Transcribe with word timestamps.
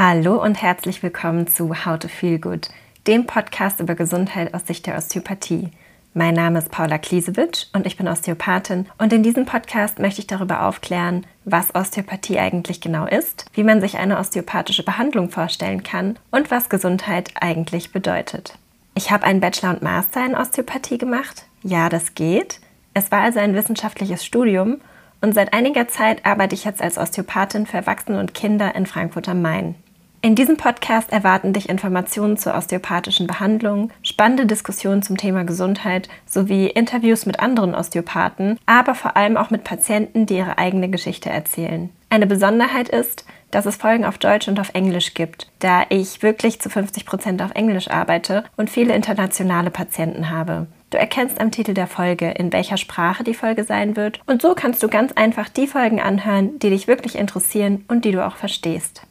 Hallo 0.00 0.40
und 0.40 0.62
herzlich 0.62 1.02
willkommen 1.02 1.48
zu 1.48 1.84
How 1.84 1.98
to 1.98 2.06
Feel 2.06 2.38
Good, 2.38 2.68
dem 3.08 3.26
Podcast 3.26 3.80
über 3.80 3.96
Gesundheit 3.96 4.54
aus 4.54 4.64
Sicht 4.64 4.86
der 4.86 4.96
Osteopathie. 4.96 5.70
Mein 6.14 6.34
Name 6.34 6.60
ist 6.60 6.70
Paula 6.70 6.98
Kliesewitsch 6.98 7.66
und 7.72 7.84
ich 7.84 7.96
bin 7.96 8.06
Osteopathin 8.06 8.86
und 8.98 9.12
in 9.12 9.24
diesem 9.24 9.44
Podcast 9.44 9.98
möchte 9.98 10.20
ich 10.20 10.28
darüber 10.28 10.62
aufklären, 10.62 11.26
was 11.44 11.74
Osteopathie 11.74 12.38
eigentlich 12.38 12.80
genau 12.80 13.06
ist, 13.06 13.46
wie 13.54 13.64
man 13.64 13.80
sich 13.80 13.98
eine 13.98 14.20
osteopathische 14.20 14.84
Behandlung 14.84 15.30
vorstellen 15.30 15.82
kann 15.82 16.16
und 16.30 16.52
was 16.52 16.68
Gesundheit 16.68 17.32
eigentlich 17.40 17.90
bedeutet. 17.90 18.56
Ich 18.94 19.10
habe 19.10 19.24
einen 19.24 19.40
Bachelor 19.40 19.70
und 19.70 19.82
Master 19.82 20.24
in 20.24 20.36
Osteopathie 20.36 20.98
gemacht. 20.98 21.46
Ja, 21.64 21.88
das 21.88 22.14
geht. 22.14 22.60
Es 22.94 23.10
war 23.10 23.22
also 23.22 23.40
ein 23.40 23.56
wissenschaftliches 23.56 24.24
Studium 24.24 24.80
und 25.20 25.34
seit 25.34 25.52
einiger 25.52 25.88
Zeit 25.88 26.24
arbeite 26.24 26.54
ich 26.54 26.64
jetzt 26.64 26.80
als 26.80 26.98
Osteopathin 26.98 27.66
für 27.66 27.78
Erwachsene 27.78 28.20
und 28.20 28.32
Kinder 28.32 28.76
in 28.76 28.86
Frankfurt 28.86 29.28
am 29.28 29.42
Main. 29.42 29.74
In 30.20 30.34
diesem 30.34 30.56
Podcast 30.56 31.12
erwarten 31.12 31.52
dich 31.52 31.68
Informationen 31.68 32.36
zur 32.36 32.56
osteopathischen 32.56 33.28
Behandlung, 33.28 33.92
spannende 34.02 34.46
Diskussionen 34.46 35.00
zum 35.00 35.16
Thema 35.16 35.44
Gesundheit 35.44 36.08
sowie 36.26 36.66
Interviews 36.66 37.24
mit 37.24 37.38
anderen 37.38 37.72
Osteopathen, 37.72 38.58
aber 38.66 38.96
vor 38.96 39.16
allem 39.16 39.36
auch 39.36 39.50
mit 39.50 39.62
Patienten, 39.62 40.26
die 40.26 40.38
ihre 40.38 40.58
eigene 40.58 40.88
Geschichte 40.88 41.30
erzählen. 41.30 41.90
Eine 42.10 42.26
Besonderheit 42.26 42.88
ist, 42.88 43.26
dass 43.52 43.64
es 43.64 43.76
Folgen 43.76 44.04
auf 44.04 44.18
Deutsch 44.18 44.48
und 44.48 44.58
auf 44.58 44.74
Englisch 44.74 45.14
gibt, 45.14 45.52
da 45.60 45.84
ich 45.88 46.20
wirklich 46.20 46.60
zu 46.60 46.68
50 46.68 47.06
Prozent 47.06 47.40
auf 47.40 47.52
Englisch 47.54 47.88
arbeite 47.88 48.42
und 48.56 48.70
viele 48.70 48.96
internationale 48.96 49.70
Patienten 49.70 50.30
habe. 50.30 50.66
Du 50.90 50.98
erkennst 50.98 51.40
am 51.40 51.52
Titel 51.52 51.74
der 51.74 51.86
Folge, 51.86 52.30
in 52.30 52.52
welcher 52.52 52.76
Sprache 52.76 53.22
die 53.22 53.34
Folge 53.34 53.62
sein 53.62 53.94
wird, 53.94 54.20
und 54.26 54.42
so 54.42 54.54
kannst 54.54 54.82
du 54.82 54.88
ganz 54.88 55.12
einfach 55.12 55.48
die 55.48 55.68
Folgen 55.68 56.00
anhören, 56.00 56.58
die 56.58 56.70
dich 56.70 56.88
wirklich 56.88 57.16
interessieren 57.16 57.84
und 57.86 58.04
die 58.04 58.12
du 58.12 58.26
auch 58.26 58.36
verstehst. 58.36 59.02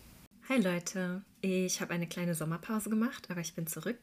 Hi 0.50 0.62
Leute, 0.62 1.24
ich 1.42 1.82
habe 1.82 1.94
eine 1.94 2.08
kleine 2.08 2.34
Sommerpause 2.34 2.90
gemacht, 2.90 3.30
aber 3.30 3.42
ich 3.42 3.54
bin 3.54 3.68
zurück. 3.68 3.98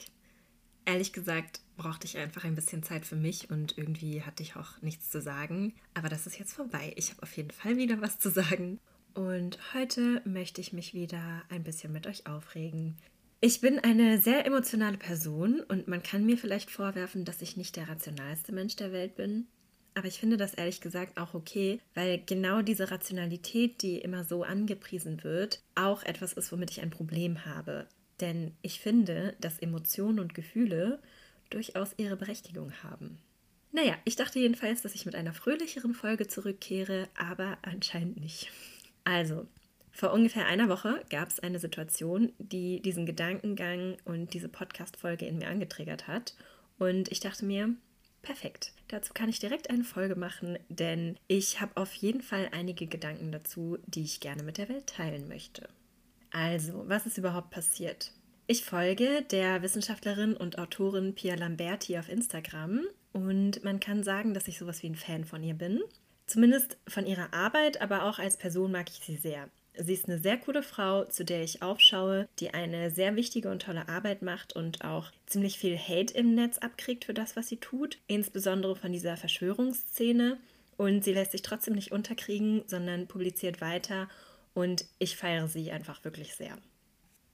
Ehrlich 0.85 1.15
gesagt 1.15 1.63
brauchte 1.79 2.07
ich 2.07 2.19
einfach 2.19 2.45
ein 2.45 2.55
bisschen 2.55 2.83
Zeit 2.83 3.07
für 3.07 3.17
mich 3.17 3.49
und 3.49 3.79
irgendwie 3.79 4.21
hatte 4.21 4.43
ich 4.43 4.55
auch 4.55 4.83
nichts 4.83 5.09
zu 5.09 5.23
sagen. 5.23 5.73
Aber 5.95 6.11
das 6.11 6.27
ist 6.27 6.39
jetzt 6.39 6.53
vorbei. 6.53 6.93
Ich 6.97 7.09
habe 7.09 7.23
auf 7.23 7.35
jeden 7.35 7.51
Fall 7.51 7.79
wieder 7.79 8.03
was 8.03 8.19
zu 8.19 8.31
sagen. 8.31 8.79
Und 9.15 9.59
heute 9.73 10.21
möchte 10.27 10.61
ich 10.61 10.75
mich 10.75 10.93
wieder 10.93 11.43
ein 11.49 11.65
bisschen 11.65 11.95
mit 11.95 12.07
euch 12.07 12.27
aufregen. 12.27 12.99
Ich 13.41 13.63
bin 13.63 13.79
eine 13.79 14.21
sehr 14.21 14.45
emotionale 14.45 14.99
Person 14.99 15.61
und 15.61 15.89
man 15.89 16.03
kann 16.03 16.27
mir 16.27 16.37
vielleicht 16.37 16.71
vorwerfen, 16.71 17.25
dass 17.25 17.41
ich 17.41 17.57
nicht 17.57 17.77
der 17.77 17.89
rationalste 17.89 18.53
Mensch 18.53 18.77
der 18.77 18.93
Welt 18.93 19.17
bin. 19.17 19.47
Aber 19.95 20.09
ich 20.09 20.19
finde 20.19 20.37
das 20.37 20.55
ehrlich 20.55 20.81
gesagt 20.81 21.19
auch 21.19 21.35
okay, 21.35 21.81
weil 21.95 22.21
genau 22.27 22.63
diese 22.63 22.91
Rationalität, 22.91 23.81
die 23.83 23.99
immer 23.99 24.25
so 24.25 24.43
angepriesen 24.43 25.23
wird, 25.23 25.63
auch 25.77 26.03
etwas 26.03 26.33
ist, 26.33 26.51
womit 26.51 26.73
ich 26.73 26.83
ein 26.83 26.91
Problem 26.91 27.45
habe. 27.47 27.87
Denn 28.21 28.53
ich 28.63 28.81
finde, 28.81 29.37
dass 29.41 29.61
Emotionen 29.61 30.19
und 30.19 30.35
Gefühle 30.35 31.01
durchaus 31.51 31.95
ihre 31.97 32.17
Berechtigung 32.17 32.73
haben. 32.83 33.19
Naja, 33.71 33.95
ich 34.05 34.17
dachte 34.17 34.41
jedenfalls, 34.41 34.83
dass 34.83 34.95
ich 34.95 35.07
mit 35.07 35.15
einer 35.15 35.35
fröhlicheren 35.35 35.95
Folge 35.95 36.27
zurückkehre, 36.27 37.09
aber 37.17 37.59
anscheinend 37.63 38.19
nicht. 38.21 38.51
Also, 39.05 39.47
vor 39.93 40.13
ungefähr 40.13 40.47
einer 40.47 40.69
Woche 40.69 41.05
gab 41.11 41.29
es 41.29 41.41
eine 41.41 41.61
Situation, 41.61 42.33
die 42.39 42.81
diesen 42.83 43.07
Gedankengang 43.07 43.97
und 44.05 44.35
diese 44.35 44.49
Podcast-Folge 44.49 45.27
in 45.27 45.39
mir 45.39 45.49
angetriggert 45.49 46.09
hat. 46.09 46.35
Und 46.79 47.11
ich 47.13 47.21
dachte 47.21 47.45
mir, 47.45 47.77
Perfekt. 48.25 48.73
Dazu 48.95 49.13
kann 49.13 49.29
ich 49.29 49.41
direkt 49.41 49.71
eine 49.71 49.83
Folge 49.83 50.15
machen, 50.15 50.57
denn 50.69 51.17
ich 51.27 51.61
habe 51.61 51.77
auf 51.77 51.93
jeden 51.95 52.23
Fall 52.23 52.51
einige 52.53 52.87
Gedanken 52.87 53.33
dazu, 53.33 53.77
die 53.87 54.05
ich 54.05 54.21
gerne 54.21 54.45
mit 54.45 54.57
der 54.57 54.69
Welt 54.69 54.87
teilen 54.87 55.27
möchte. 55.27 55.69
Also, 56.31 56.85
was 56.87 57.05
ist 57.05 57.19
überhaupt 57.19 57.51
passiert? 57.51 58.13
Ich 58.47 58.65
folge 58.65 59.23
der 59.33 59.63
Wissenschaftlerin 59.63 60.37
und 60.37 60.61
Autorin 60.61 61.13
Pia 61.13 61.35
Lamberti 61.35 61.99
auf 61.99 62.09
Instagram 62.09 62.83
und 63.13 63.65
man 63.65 63.81
kann 63.81 64.05
sagen, 64.05 64.33
dass 64.33 64.47
ich 64.47 64.59
sowas 64.59 64.85
wie 64.85 64.91
ein 64.91 64.95
Fan 64.95 65.25
von 65.25 65.43
ihr 65.43 65.55
bin. 65.55 65.83
Zumindest 66.29 66.77
von 66.87 67.05
ihrer 67.05 67.35
Arbeit, 67.35 67.81
aber 67.81 68.05
auch 68.05 68.21
als 68.21 68.37
Person 68.37 68.71
mag 68.71 68.89
ich 68.89 69.05
sie 69.05 69.17
sehr. 69.17 69.49
Sie 69.77 69.93
ist 69.93 70.09
eine 70.09 70.19
sehr 70.19 70.39
coole 70.39 70.63
Frau, 70.63 71.05
zu 71.05 71.25
der 71.25 71.43
ich 71.43 71.63
aufschaue, 71.63 72.29
die 72.39 72.55
eine 72.55 72.91
sehr 72.91 73.17
wichtige 73.17 73.51
und 73.51 73.63
tolle 73.63 73.89
Arbeit 73.89 74.23
macht 74.23 74.55
und 74.55 74.85
auch 74.85 75.11
ziemlich 75.27 75.59
viel 75.59 75.77
Hate 75.77 76.15
im 76.15 76.35
Netz 76.35 76.59
abkriegt 76.59 77.05
für 77.05 77.15
das, 77.15 77.35
was 77.35 77.49
sie 77.49 77.57
tut, 77.57 77.99
insbesondere 78.07 78.77
von 78.77 78.93
dieser 78.93 79.17
Verschwörungsszene. 79.17 80.39
Und 80.77 81.05
sie 81.05 81.13
lässt 81.13 81.33
sich 81.33 81.43
trotzdem 81.43 81.75
nicht 81.75 81.93
unterkriegen, 81.93 82.63
sondern 82.67 83.09
publiziert 83.09 83.61
weiter 83.61 84.09
und 84.55 84.87
ich 84.99 85.17
feiere 85.17 85.49
sie 85.49 85.73
einfach 85.73 86.05
wirklich 86.05 86.35
sehr. 86.35 86.57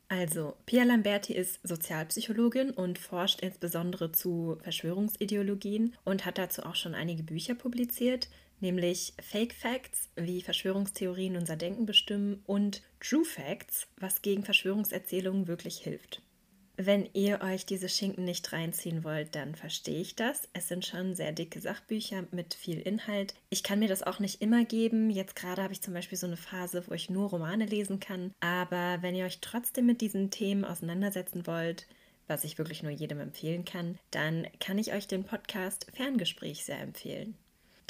Also, 0.09 0.57
Pia 0.67 0.83
Lamberti 0.83 1.35
ist 1.35 1.61
Sozialpsychologin 1.63 2.71
und 2.71 2.99
forscht 2.99 3.43
insbesondere 3.43 4.11
zu 4.11 4.59
Verschwörungsideologien 4.63 5.95
und 6.05 6.25
hat 6.25 6.37
dazu 6.37 6.65
auch 6.65 6.75
schon 6.75 6.97
einige 6.97 7.23
Bücher 7.23 7.55
publiziert 7.55 8.29
nämlich 8.61 9.15
Fake 9.21 9.55
Facts, 9.55 10.09
wie 10.17 10.43
Verschwörungstheorien 10.43 11.37
unser 11.37 11.57
Denken 11.57 11.87
bestimmen 11.87 12.43
und 12.47 12.83
True 13.01 13.25
Facts, 13.25 13.87
was 13.97 14.23
gegen 14.23 14.45
Verschwörungserzählungen 14.45 15.47
wirklich 15.47 15.79
hilft. 15.79 16.23
Wenn 16.83 17.11
ihr 17.13 17.43
euch 17.43 17.67
diese 17.67 17.91
Schinken 17.91 18.25
nicht 18.25 18.55
reinziehen 18.55 19.05
wollt, 19.05 19.35
dann 19.35 19.55
verstehe 19.55 20.01
ich 20.01 20.17
das. 20.17 20.49
Es 20.55 20.69
sind 20.69 20.87
schon 20.87 21.15
sehr 21.15 21.33
dicke 21.33 21.61
Sachbücher 21.61 22.25
mit 22.31 22.55
viel 22.55 22.81
Inhalt. 22.81 23.35
Ich 23.51 23.63
kann 23.63 23.81
mir 23.81 23.89
das 23.89 24.03
auch 24.03 24.19
nicht 24.19 24.41
immer 24.41 24.65
geben. 24.65 25.11
Jetzt 25.11 25.37
gerade 25.37 25.63
habe 25.63 25.75
ich 25.75 25.83
zum 25.83 25.93
Beispiel 25.93 26.17
so 26.17 26.27
eine 26.27 26.39
Phase, 26.39 26.83
wo 26.87 26.95
ich 26.95 27.11
nur 27.11 27.29
Romane 27.29 27.67
lesen 27.67 28.01
kann. 28.01 28.33
Aber 28.41 29.03
wenn 29.03 29.15
ihr 29.15 29.27
euch 29.27 29.41
trotzdem 29.43 29.85
mit 29.85 30.01
diesen 30.01 30.31
Themen 30.31 30.65
auseinandersetzen 30.65 31.47
wollt, 31.47 31.87
was 32.29 32.45
ich 32.45 32.57
wirklich 32.57 32.83
nur 32.83 32.93
jedem 32.93 33.21
empfehlen 33.21 33.67
kann, 33.67 33.99
dann 34.11 34.47
kann 34.59 34.79
ich 34.79 34.95
euch 34.95 35.07
den 35.07 35.25
Podcast 35.25 35.87
Ferngespräch 35.93 36.65
sehr 36.65 36.81
empfehlen. 36.81 37.37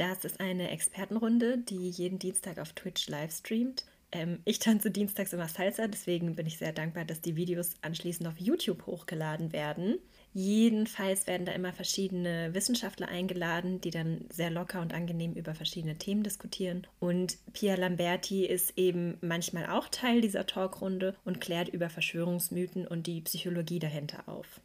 Das 0.01 0.25
ist 0.25 0.41
eine 0.41 0.71
Expertenrunde, 0.71 1.59
die 1.59 1.91
jeden 1.91 2.19
Dienstag 2.19 2.59
auf 2.59 2.73
Twitch 2.73 3.07
live 3.11 3.31
streamt. 3.37 3.85
Ähm, 4.13 4.39
ich 4.47 4.59
tanze 4.59 4.91
dienstags 4.91 5.35
immer 5.35 5.47
Salsa, 5.47 5.89
deswegen 5.89 6.37
bin 6.37 6.47
ich 6.47 6.57
sehr 6.57 6.73
dankbar, 6.73 7.05
dass 7.05 7.21
die 7.21 7.37
Videos 7.37 7.75
anschließend 7.83 8.27
auf 8.27 8.39
YouTube 8.39 8.87
hochgeladen 8.87 9.53
werden. 9.53 9.99
Jedenfalls 10.33 11.27
werden 11.27 11.45
da 11.45 11.53
immer 11.53 11.75
verschiedene 11.75 12.55
Wissenschaftler 12.55 13.09
eingeladen, 13.09 13.83
die 13.83 13.91
dann 13.91 14.25
sehr 14.31 14.49
locker 14.49 14.81
und 14.81 14.95
angenehm 14.95 15.35
über 15.35 15.55
verschiedene 15.55 15.99
Themen 15.99 16.23
diskutieren. 16.23 16.87
Und 16.99 17.37
Pia 17.53 17.75
Lamberti 17.75 18.47
ist 18.47 18.79
eben 18.79 19.19
manchmal 19.21 19.67
auch 19.67 19.89
Teil 19.89 20.23
dieser 20.23 20.47
Talkrunde 20.47 21.15
und 21.27 21.43
klärt 21.43 21.69
über 21.69 21.91
Verschwörungsmythen 21.91 22.87
und 22.87 23.07
die 23.07 23.21
Psychologie 23.21 23.81
dahinter 23.81 24.27
auf. 24.31 24.63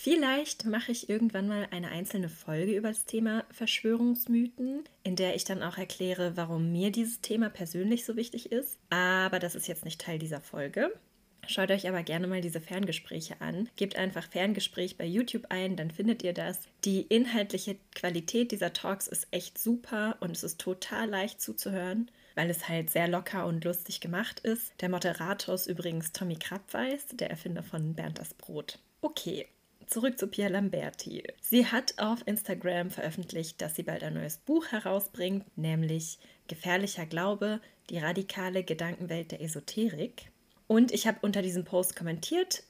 Vielleicht 0.00 0.64
mache 0.64 0.92
ich 0.92 1.08
irgendwann 1.08 1.48
mal 1.48 1.66
eine 1.72 1.88
einzelne 1.88 2.28
Folge 2.28 2.76
über 2.76 2.86
das 2.86 3.04
Thema 3.04 3.44
Verschwörungsmythen, 3.50 4.84
in 5.02 5.16
der 5.16 5.34
ich 5.34 5.42
dann 5.42 5.60
auch 5.60 5.76
erkläre, 5.76 6.36
warum 6.36 6.70
mir 6.70 6.92
dieses 6.92 7.20
Thema 7.20 7.50
persönlich 7.50 8.04
so 8.04 8.14
wichtig 8.14 8.52
ist. 8.52 8.78
Aber 8.90 9.40
das 9.40 9.56
ist 9.56 9.66
jetzt 9.66 9.84
nicht 9.84 10.00
Teil 10.00 10.20
dieser 10.20 10.40
Folge. 10.40 10.92
Schaut 11.48 11.72
euch 11.72 11.88
aber 11.88 12.04
gerne 12.04 12.28
mal 12.28 12.40
diese 12.40 12.60
Ferngespräche 12.60 13.40
an. 13.40 13.68
Gebt 13.74 13.96
einfach 13.96 14.30
Ferngespräch 14.30 14.96
bei 14.96 15.04
YouTube 15.04 15.46
ein, 15.48 15.74
dann 15.74 15.90
findet 15.90 16.22
ihr 16.22 16.32
das. 16.32 16.60
Die 16.84 17.00
inhaltliche 17.00 17.74
Qualität 17.96 18.52
dieser 18.52 18.72
Talks 18.72 19.08
ist 19.08 19.26
echt 19.32 19.58
super 19.58 20.16
und 20.20 20.30
es 20.30 20.44
ist 20.44 20.60
total 20.60 21.08
leicht 21.08 21.40
zuzuhören, 21.40 22.08
weil 22.36 22.50
es 22.50 22.68
halt 22.68 22.90
sehr 22.90 23.08
locker 23.08 23.46
und 23.46 23.64
lustig 23.64 24.00
gemacht 24.00 24.38
ist. 24.38 24.74
Der 24.80 24.90
Moderator 24.90 25.56
ist 25.56 25.66
übrigens 25.66 26.12
Tommy 26.12 26.36
Krabweis, 26.36 27.04
der 27.14 27.30
Erfinder 27.30 27.64
von 27.64 27.94
Bernd 27.94 28.20
das 28.20 28.32
Brot. 28.34 28.78
Okay, 29.00 29.48
zurück 29.88 30.18
zu 30.18 30.28
Pia 30.28 30.48
Lamberti. 30.48 31.24
Sie 31.40 31.66
hat 31.66 31.94
auf 31.98 32.26
Instagram 32.26 32.90
veröffentlicht, 32.90 33.60
dass 33.60 33.74
sie 33.74 33.82
bald 33.82 34.02
ein 34.02 34.14
neues 34.14 34.38
Buch 34.38 34.66
herausbringt, 34.66 35.44
nämlich 35.56 36.18
Gefährlicher 36.46 37.06
Glaube, 37.06 37.60
die 37.90 37.98
radikale 37.98 38.64
Gedankenwelt 38.64 39.32
der 39.32 39.40
Esoterik. 39.40 40.30
Und 40.66 40.92
ich 40.92 41.06
habe 41.06 41.18
unter 41.22 41.42
diesem 41.42 41.64
Post 41.64 41.96
kommentiert, 41.96 42.62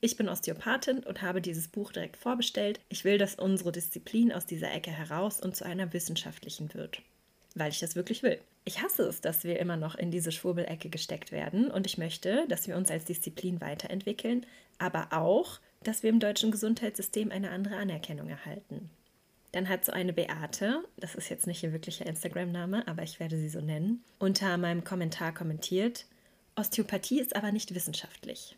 ich 0.00 0.16
bin 0.16 0.28
Osteopathin 0.28 0.98
und 1.00 1.22
habe 1.22 1.40
dieses 1.40 1.68
Buch 1.68 1.90
direkt 1.90 2.16
vorbestellt. 2.16 2.80
Ich 2.88 3.04
will, 3.04 3.18
dass 3.18 3.34
unsere 3.34 3.72
Disziplin 3.72 4.30
aus 4.30 4.44
dieser 4.44 4.72
Ecke 4.72 4.90
heraus 4.90 5.40
und 5.40 5.56
zu 5.56 5.64
einer 5.64 5.92
wissenschaftlichen 5.92 6.74
wird. 6.74 7.00
Weil 7.54 7.70
ich 7.70 7.80
das 7.80 7.96
wirklich 7.96 8.22
will. 8.22 8.38
Ich 8.64 8.82
hasse 8.82 9.04
es, 9.04 9.22
dass 9.22 9.44
wir 9.44 9.58
immer 9.58 9.76
noch 9.76 9.94
in 9.94 10.10
diese 10.10 10.32
Schwurbelecke 10.32 10.90
gesteckt 10.90 11.32
werden 11.32 11.70
und 11.70 11.86
ich 11.86 11.96
möchte, 11.96 12.46
dass 12.48 12.68
wir 12.68 12.76
uns 12.76 12.90
als 12.90 13.06
Disziplin 13.06 13.60
weiterentwickeln, 13.60 14.44
aber 14.78 15.08
auch, 15.12 15.60
dass 15.86 16.02
wir 16.02 16.10
im 16.10 16.20
deutschen 16.20 16.50
Gesundheitssystem 16.50 17.30
eine 17.30 17.50
andere 17.50 17.76
Anerkennung 17.76 18.28
erhalten. 18.28 18.90
Dann 19.52 19.68
hat 19.68 19.84
so 19.84 19.92
eine 19.92 20.12
Beate, 20.12 20.82
das 20.96 21.14
ist 21.14 21.28
jetzt 21.28 21.46
nicht 21.46 21.62
ihr 21.62 21.72
wirklicher 21.72 22.06
Instagram-Name, 22.06 22.86
aber 22.88 23.02
ich 23.02 23.20
werde 23.20 23.38
sie 23.38 23.48
so 23.48 23.60
nennen, 23.60 24.02
unter 24.18 24.56
meinem 24.56 24.84
Kommentar 24.84 25.32
kommentiert, 25.32 26.06
Osteopathie 26.56 27.20
ist 27.20 27.36
aber 27.36 27.52
nicht 27.52 27.74
wissenschaftlich. 27.74 28.56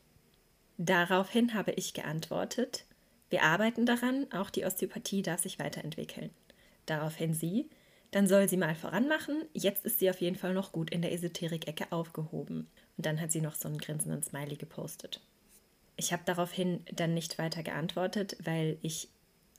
Daraufhin 0.78 1.54
habe 1.54 1.72
ich 1.72 1.92
geantwortet, 1.92 2.84
wir 3.30 3.42
arbeiten 3.42 3.84
daran, 3.84 4.26
auch 4.32 4.48
die 4.48 4.64
Osteopathie 4.64 5.22
darf 5.22 5.40
sich 5.40 5.58
weiterentwickeln. 5.58 6.30
Daraufhin 6.86 7.34
sie, 7.34 7.68
dann 8.10 8.26
soll 8.26 8.48
sie 8.48 8.56
mal 8.56 8.74
voranmachen. 8.74 9.44
Jetzt 9.52 9.84
ist 9.84 9.98
sie 9.98 10.08
auf 10.08 10.20
jeden 10.22 10.36
Fall 10.36 10.54
noch 10.54 10.72
gut 10.72 10.90
in 10.90 11.02
der 11.02 11.12
Esoterik-Ecke 11.12 11.92
aufgehoben. 11.92 12.68
Und 12.96 13.04
dann 13.04 13.20
hat 13.20 13.32
sie 13.32 13.42
noch 13.42 13.54
so 13.54 13.68
einen 13.68 13.78
grinsenden 13.78 14.22
Smiley 14.22 14.56
gepostet. 14.56 15.20
Ich 15.98 16.12
habe 16.12 16.22
daraufhin 16.24 16.80
dann 16.92 17.12
nicht 17.12 17.38
weiter 17.38 17.62
geantwortet, 17.62 18.36
weil 18.42 18.78
ich 18.80 19.08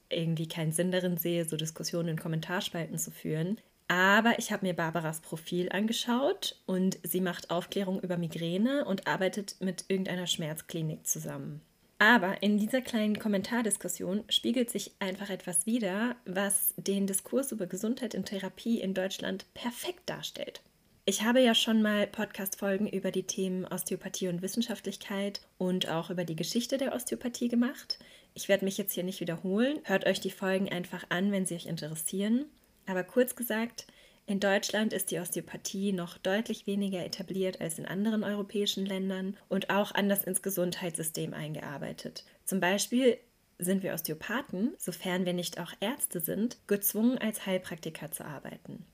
irgendwie 0.09 0.47
keinen 0.47 0.71
Sinn 0.71 0.89
darin 0.89 1.17
sehe, 1.17 1.45
so 1.45 1.57
Diskussionen 1.57 2.09
in 2.09 2.19
Kommentarspalten 2.19 2.97
zu 2.97 3.11
führen. 3.11 3.59
Aber 3.87 4.39
ich 4.39 4.51
habe 4.51 4.65
mir 4.65 4.73
Barbaras 4.73 5.19
Profil 5.19 5.69
angeschaut 5.71 6.55
und 6.65 6.97
sie 7.03 7.21
macht 7.21 7.49
Aufklärung 7.51 7.99
über 7.99 8.17
Migräne 8.17 8.85
und 8.85 9.07
arbeitet 9.07 9.57
mit 9.59 9.85
irgendeiner 9.87 10.27
Schmerzklinik 10.27 11.05
zusammen. 11.05 11.61
Aber 11.97 12.41
in 12.41 12.57
dieser 12.57 12.81
kleinen 12.81 13.19
Kommentardiskussion 13.19 14.23
spiegelt 14.29 14.69
sich 14.69 14.93
einfach 14.99 15.29
etwas 15.29 15.65
wider, 15.65 16.15
was 16.25 16.73
den 16.77 17.07
Diskurs 17.07 17.51
über 17.51 17.65
Gesundheit 17.65 18.13
in 18.13 18.23
Therapie 18.23 18.79
in 18.79 18.93
Deutschland 18.93 19.45
perfekt 19.53 20.09
darstellt. 20.09 20.61
Ich 21.09 21.23
habe 21.23 21.41
ja 21.41 21.55
schon 21.55 21.81
mal 21.81 22.05
Podcast-Folgen 22.05 22.87
über 22.87 23.09
die 23.09 23.23
Themen 23.23 23.65
Osteopathie 23.65 24.27
und 24.27 24.43
Wissenschaftlichkeit 24.43 25.41
und 25.57 25.89
auch 25.89 26.11
über 26.11 26.23
die 26.23 26.35
Geschichte 26.35 26.77
der 26.77 26.93
Osteopathie 26.93 27.47
gemacht. 27.47 27.97
Ich 28.35 28.47
werde 28.47 28.63
mich 28.63 28.77
jetzt 28.77 28.93
hier 28.93 29.03
nicht 29.03 29.19
wiederholen. 29.19 29.79
Hört 29.85 30.05
euch 30.05 30.19
die 30.19 30.29
Folgen 30.29 30.69
einfach 30.69 31.03
an, 31.09 31.31
wenn 31.31 31.47
sie 31.47 31.55
euch 31.55 31.65
interessieren. 31.65 32.45
Aber 32.85 33.03
kurz 33.03 33.35
gesagt, 33.35 33.87
in 34.27 34.39
Deutschland 34.39 34.93
ist 34.93 35.09
die 35.09 35.17
Osteopathie 35.17 35.93
noch 35.93 36.19
deutlich 36.19 36.67
weniger 36.67 37.03
etabliert 37.03 37.59
als 37.59 37.79
in 37.79 37.87
anderen 37.87 38.23
europäischen 38.23 38.85
Ländern 38.85 39.35
und 39.47 39.71
auch 39.71 39.95
anders 39.95 40.23
ins 40.25 40.43
Gesundheitssystem 40.43 41.33
eingearbeitet. 41.33 42.23
Zum 42.45 42.59
Beispiel 42.59 43.17
sind 43.57 43.81
wir 43.81 43.95
Osteopathen, 43.95 44.75
sofern 44.77 45.25
wir 45.25 45.33
nicht 45.33 45.59
auch 45.59 45.73
Ärzte 45.79 46.19
sind, 46.19 46.59
gezwungen 46.67 47.17
als 47.17 47.47
Heilpraktiker 47.47 48.11
zu 48.11 48.25
arbeiten. 48.25 48.85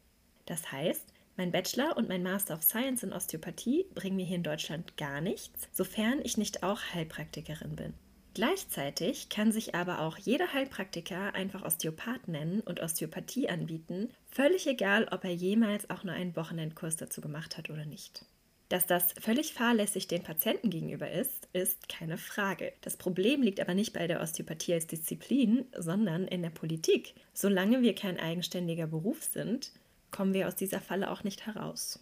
Das 0.46 0.72
heißt, 0.72 1.12
mein 1.38 1.52
Bachelor 1.52 1.98
und 1.98 2.08
mein 2.08 2.24
Master 2.24 2.56
of 2.56 2.64
Science 2.64 3.04
in 3.04 3.14
Osteopathie 3.14 3.86
bringen 3.94 4.16
mir 4.16 4.26
hier 4.26 4.38
in 4.38 4.44
Deutschland 4.44 4.98
gar 4.98 5.22
nichts, 5.22 5.68
sofern 5.72 6.20
ich 6.24 6.38
nicht 6.38 6.64
auch 6.64 6.82
Heilpraktikerin 6.94 7.76
bin. 7.76 7.94
Gleichzeitig 8.34 9.30
kann 9.30 9.54
sich 9.54 9.76
aber 9.76 10.02
auch 10.02 10.18
jeder 10.18 10.52
Heilpraktiker 10.52 11.34
einfach 11.34 11.64
Osteopath 11.64 12.28
nennen 12.28 12.60
und 12.60 12.82
Osteopathie 12.82 13.48
anbieten, 13.48 14.10
völlig 14.30 14.68
egal, 14.68 15.08
ob 15.10 15.24
er 15.24 15.34
jemals 15.34 15.90
auch 15.90 16.04
nur 16.04 16.14
einen 16.14 16.36
Wochenendkurs 16.36 16.98
dazu 16.98 17.22
gemacht 17.22 17.58
hat 17.58 17.70
oder 17.70 17.86
nicht. 17.86 18.26
Dass 18.68 18.88
das 18.88 19.14
völlig 19.14 19.54
fahrlässig 19.54 20.08
den 20.08 20.24
Patienten 20.24 20.70
gegenüber 20.70 21.10
ist, 21.10 21.48
ist 21.54 21.88
keine 21.88 22.18
Frage. 22.18 22.74
Das 22.82 22.98
Problem 22.98 23.42
liegt 23.42 23.62
aber 23.62 23.74
nicht 23.74 23.94
bei 23.94 24.08
der 24.08 24.22
Osteopathie 24.22 24.74
als 24.74 24.88
Disziplin, 24.88 25.66
sondern 25.78 26.28
in 26.28 26.42
der 26.42 26.50
Politik. 26.50 27.14
Solange 27.34 27.84
wir 27.84 27.94
kein 27.94 28.20
eigenständiger 28.20 28.88
Beruf 28.88 29.24
sind, 29.24 29.72
kommen 30.16 30.34
wir 30.34 30.48
aus 30.48 30.56
dieser 30.56 30.80
Falle 30.80 31.12
auch 31.12 31.26
nicht 31.26 31.46
heraus. 31.46 32.00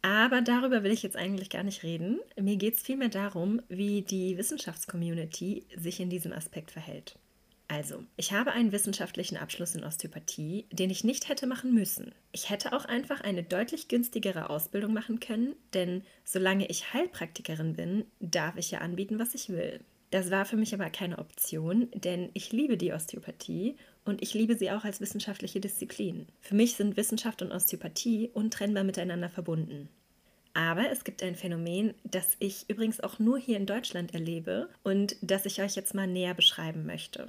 Aber 0.00 0.40
darüber 0.40 0.82
will 0.82 0.92
ich 0.92 1.02
jetzt 1.02 1.16
eigentlich 1.16 1.50
gar 1.50 1.62
nicht 1.62 1.82
reden. 1.82 2.20
Mir 2.40 2.56
geht 2.56 2.74
es 2.74 2.82
vielmehr 2.82 3.10
darum, 3.10 3.60
wie 3.68 4.00
die 4.00 4.38
Wissenschaftscommunity 4.38 5.66
sich 5.76 6.00
in 6.00 6.08
diesem 6.08 6.32
Aspekt 6.32 6.70
verhält. 6.70 7.18
Also, 7.70 8.02
ich 8.16 8.32
habe 8.32 8.52
einen 8.52 8.72
wissenschaftlichen 8.72 9.36
Abschluss 9.36 9.74
in 9.74 9.84
Osteopathie, 9.84 10.64
den 10.72 10.88
ich 10.88 11.04
nicht 11.04 11.28
hätte 11.28 11.46
machen 11.46 11.74
müssen. 11.74 12.14
Ich 12.32 12.48
hätte 12.48 12.72
auch 12.72 12.86
einfach 12.86 13.20
eine 13.20 13.42
deutlich 13.42 13.88
günstigere 13.88 14.48
Ausbildung 14.48 14.94
machen 14.94 15.20
können, 15.20 15.54
denn 15.74 16.02
solange 16.24 16.66
ich 16.68 16.94
Heilpraktikerin 16.94 17.74
bin, 17.74 18.06
darf 18.20 18.56
ich 18.56 18.70
ja 18.70 18.78
anbieten, 18.78 19.18
was 19.18 19.34
ich 19.34 19.50
will. 19.50 19.80
Das 20.10 20.30
war 20.30 20.46
für 20.46 20.56
mich 20.56 20.72
aber 20.72 20.88
keine 20.88 21.18
Option, 21.18 21.90
denn 21.92 22.30
ich 22.32 22.52
liebe 22.52 22.78
die 22.78 22.94
Osteopathie 22.94 23.76
und 24.08 24.22
ich 24.22 24.34
liebe 24.34 24.56
sie 24.56 24.70
auch 24.70 24.84
als 24.84 25.00
wissenschaftliche 25.00 25.60
Disziplin. 25.60 26.26
Für 26.40 26.54
mich 26.54 26.74
sind 26.74 26.96
Wissenschaft 26.96 27.42
und 27.42 27.52
Osteopathie 27.52 28.30
untrennbar 28.32 28.84
miteinander 28.84 29.28
verbunden. 29.28 29.88
Aber 30.54 30.90
es 30.90 31.04
gibt 31.04 31.22
ein 31.22 31.36
Phänomen, 31.36 31.94
das 32.04 32.36
ich 32.38 32.68
übrigens 32.68 33.00
auch 33.00 33.18
nur 33.18 33.38
hier 33.38 33.56
in 33.58 33.66
Deutschland 33.66 34.14
erlebe 34.14 34.68
und 34.82 35.16
das 35.20 35.46
ich 35.46 35.60
euch 35.60 35.76
jetzt 35.76 35.94
mal 35.94 36.06
näher 36.06 36.34
beschreiben 36.34 36.86
möchte. 36.86 37.28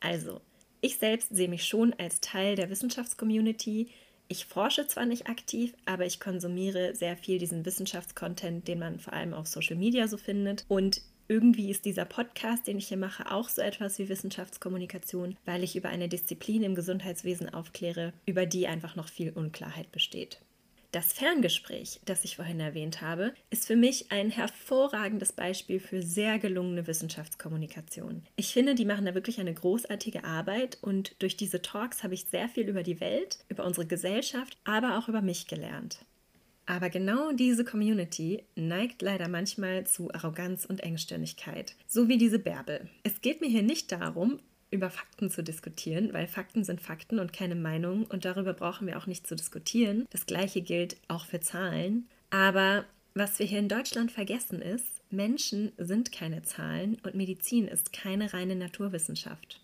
Also, 0.00 0.40
ich 0.80 0.98
selbst 0.98 1.34
sehe 1.34 1.48
mich 1.48 1.64
schon 1.64 1.94
als 1.94 2.20
Teil 2.20 2.56
der 2.56 2.68
Wissenschaftscommunity. 2.68 3.88
Ich 4.28 4.46
forsche 4.46 4.86
zwar 4.86 5.06
nicht 5.06 5.28
aktiv, 5.28 5.74
aber 5.86 6.04
ich 6.04 6.20
konsumiere 6.20 6.94
sehr 6.94 7.16
viel 7.16 7.38
diesen 7.38 7.64
Wissenschaftscontent, 7.64 8.68
den 8.68 8.80
man 8.80 8.98
vor 8.98 9.12
allem 9.12 9.32
auf 9.32 9.46
Social 9.46 9.76
Media 9.76 10.08
so 10.08 10.16
findet. 10.16 10.64
Und 10.68 11.00
irgendwie 11.28 11.70
ist 11.70 11.84
dieser 11.84 12.04
Podcast, 12.04 12.66
den 12.66 12.78
ich 12.78 12.88
hier 12.88 12.96
mache, 12.96 13.30
auch 13.30 13.48
so 13.48 13.62
etwas 13.62 13.98
wie 13.98 14.08
Wissenschaftskommunikation, 14.08 15.36
weil 15.44 15.62
ich 15.62 15.76
über 15.76 15.88
eine 15.88 16.08
Disziplin 16.08 16.62
im 16.62 16.74
Gesundheitswesen 16.74 17.52
aufkläre, 17.52 18.12
über 18.26 18.46
die 18.46 18.66
einfach 18.66 18.96
noch 18.96 19.08
viel 19.08 19.30
Unklarheit 19.32 19.90
besteht. 19.92 20.40
Das 20.92 21.12
Ferngespräch, 21.12 22.00
das 22.06 22.24
ich 22.24 22.36
vorhin 22.36 22.58
erwähnt 22.58 23.02
habe, 23.02 23.34
ist 23.50 23.66
für 23.66 23.76
mich 23.76 24.12
ein 24.12 24.30
hervorragendes 24.30 25.32
Beispiel 25.32 25.78
für 25.78 26.00
sehr 26.00 26.38
gelungene 26.38 26.86
Wissenschaftskommunikation. 26.86 28.22
Ich 28.36 28.52
finde, 28.52 28.74
die 28.74 28.86
machen 28.86 29.04
da 29.04 29.14
wirklich 29.14 29.38
eine 29.38 29.52
großartige 29.52 30.24
Arbeit 30.24 30.78
und 30.80 31.14
durch 31.18 31.36
diese 31.36 31.60
Talks 31.60 32.02
habe 32.02 32.14
ich 32.14 32.26
sehr 32.26 32.48
viel 32.48 32.68
über 32.68 32.82
die 32.82 33.00
Welt, 33.00 33.40
über 33.48 33.66
unsere 33.66 33.86
Gesellschaft, 33.86 34.56
aber 34.64 34.98
auch 34.98 35.08
über 35.08 35.20
mich 35.20 35.46
gelernt. 35.46 35.98
Aber 36.66 36.90
genau 36.90 37.32
diese 37.32 37.64
Community 37.64 38.44
neigt 38.56 39.00
leider 39.00 39.28
manchmal 39.28 39.86
zu 39.86 40.12
Arroganz 40.12 40.64
und 40.64 40.82
Engstirnigkeit, 40.82 41.76
so 41.86 42.08
wie 42.08 42.18
diese 42.18 42.40
Bärbel. 42.40 42.88
Es 43.04 43.20
geht 43.20 43.40
mir 43.40 43.48
hier 43.48 43.62
nicht 43.62 43.92
darum, 43.92 44.40
über 44.72 44.90
Fakten 44.90 45.30
zu 45.30 45.42
diskutieren, 45.42 46.12
weil 46.12 46.26
Fakten 46.26 46.64
sind 46.64 46.80
Fakten 46.80 47.20
und 47.20 47.32
keine 47.32 47.54
Meinung 47.54 48.04
und 48.06 48.24
darüber 48.24 48.52
brauchen 48.52 48.86
wir 48.88 48.98
auch 48.98 49.06
nicht 49.06 49.26
zu 49.26 49.36
diskutieren. 49.36 50.06
Das 50.10 50.26
gleiche 50.26 50.60
gilt 50.60 50.96
auch 51.06 51.24
für 51.24 51.40
Zahlen. 51.40 52.08
Aber 52.30 52.84
was 53.14 53.38
wir 53.38 53.46
hier 53.46 53.60
in 53.60 53.68
Deutschland 53.68 54.10
vergessen 54.10 54.60
ist, 54.60 55.02
Menschen 55.10 55.72
sind 55.78 56.10
keine 56.10 56.42
Zahlen 56.42 56.98
und 57.04 57.14
Medizin 57.14 57.68
ist 57.68 57.92
keine 57.92 58.32
reine 58.32 58.56
Naturwissenschaft. 58.56 59.60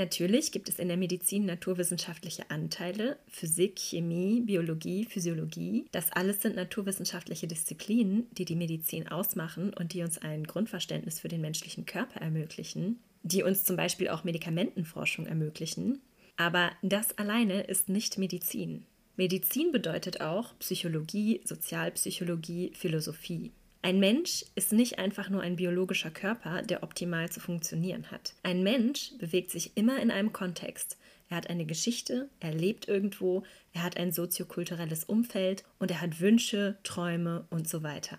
Natürlich 0.00 0.50
gibt 0.50 0.70
es 0.70 0.78
in 0.78 0.88
der 0.88 0.96
Medizin 0.96 1.44
naturwissenschaftliche 1.44 2.50
Anteile, 2.50 3.18
Physik, 3.28 3.78
Chemie, 3.78 4.40
Biologie, 4.40 5.04
Physiologie. 5.04 5.84
Das 5.92 6.10
alles 6.12 6.40
sind 6.40 6.56
naturwissenschaftliche 6.56 7.46
Disziplinen, 7.46 8.26
die 8.32 8.46
die 8.46 8.56
Medizin 8.56 9.08
ausmachen 9.08 9.74
und 9.74 9.92
die 9.92 10.02
uns 10.02 10.16
ein 10.16 10.44
Grundverständnis 10.44 11.20
für 11.20 11.28
den 11.28 11.42
menschlichen 11.42 11.84
Körper 11.84 12.18
ermöglichen, 12.18 12.98
die 13.24 13.42
uns 13.42 13.64
zum 13.64 13.76
Beispiel 13.76 14.08
auch 14.08 14.24
Medikamentenforschung 14.24 15.26
ermöglichen. 15.26 16.00
Aber 16.38 16.70
das 16.80 17.18
alleine 17.18 17.60
ist 17.64 17.90
nicht 17.90 18.16
Medizin. 18.16 18.86
Medizin 19.16 19.70
bedeutet 19.70 20.22
auch 20.22 20.58
Psychologie, 20.60 21.42
Sozialpsychologie, 21.44 22.72
Philosophie. 22.74 23.52
Ein 23.82 23.98
Mensch 23.98 24.44
ist 24.56 24.72
nicht 24.72 24.98
einfach 24.98 25.30
nur 25.30 25.40
ein 25.40 25.56
biologischer 25.56 26.10
Körper, 26.10 26.60
der 26.62 26.82
optimal 26.82 27.30
zu 27.30 27.40
funktionieren 27.40 28.10
hat. 28.10 28.34
Ein 28.42 28.62
Mensch 28.62 29.12
bewegt 29.18 29.50
sich 29.50 29.76
immer 29.76 30.00
in 30.00 30.10
einem 30.10 30.34
Kontext. 30.34 30.98
Er 31.30 31.38
hat 31.38 31.48
eine 31.48 31.64
Geschichte, 31.64 32.28
er 32.40 32.52
lebt 32.52 32.88
irgendwo, 32.88 33.42
er 33.72 33.82
hat 33.82 33.96
ein 33.96 34.12
soziokulturelles 34.12 35.04
Umfeld 35.04 35.64
und 35.78 35.90
er 35.90 36.02
hat 36.02 36.20
Wünsche, 36.20 36.76
Träume 36.82 37.46
und 37.48 37.68
so 37.68 37.82
weiter. 37.82 38.18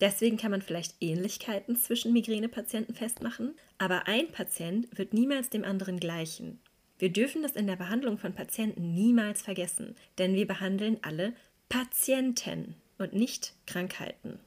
Deswegen 0.00 0.38
kann 0.38 0.50
man 0.50 0.62
vielleicht 0.62 0.96
Ähnlichkeiten 1.00 1.76
zwischen 1.76 2.12
Migränepatienten 2.12 2.96
festmachen, 2.96 3.54
aber 3.78 4.08
ein 4.08 4.32
Patient 4.32 4.88
wird 4.98 5.14
niemals 5.14 5.50
dem 5.50 5.64
anderen 5.64 6.00
gleichen. 6.00 6.58
Wir 6.98 7.12
dürfen 7.12 7.42
das 7.42 7.52
in 7.52 7.66
der 7.68 7.76
Behandlung 7.76 8.18
von 8.18 8.34
Patienten 8.34 8.94
niemals 8.94 9.42
vergessen, 9.42 9.94
denn 10.18 10.34
wir 10.34 10.46
behandeln 10.46 10.98
alle 11.02 11.32
Patienten 11.68 12.74
und 12.98 13.12
nicht 13.14 13.54
Krankheiten. 13.66 14.40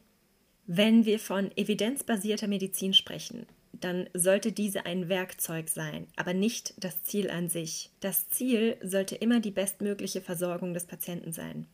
Wenn 0.70 1.06
wir 1.06 1.18
von 1.18 1.56
evidenzbasierter 1.56 2.48
Medizin 2.48 2.94
sprechen, 2.94 3.46
dann 3.72 4.10
sollte 4.14 4.52
diese 4.52 4.86
ein 4.86 5.08
Werkzeug 5.08 5.70
sein, 5.70 6.08
aber 6.18 6.34
nicht 6.34 6.74
das 6.84 7.04
Ziel 7.04 7.30
an 7.30 7.48
sich. 7.48 7.90
Das 8.02 8.30
Ziel 8.30 8.76
sollte 8.84 9.16
immer 9.16 9.40
die 9.40 9.52
bestmögliche 9.52 10.20
Versorgung 10.20 10.74
des 10.74 10.86
Patienten 10.86 11.32
sein. 11.32 11.68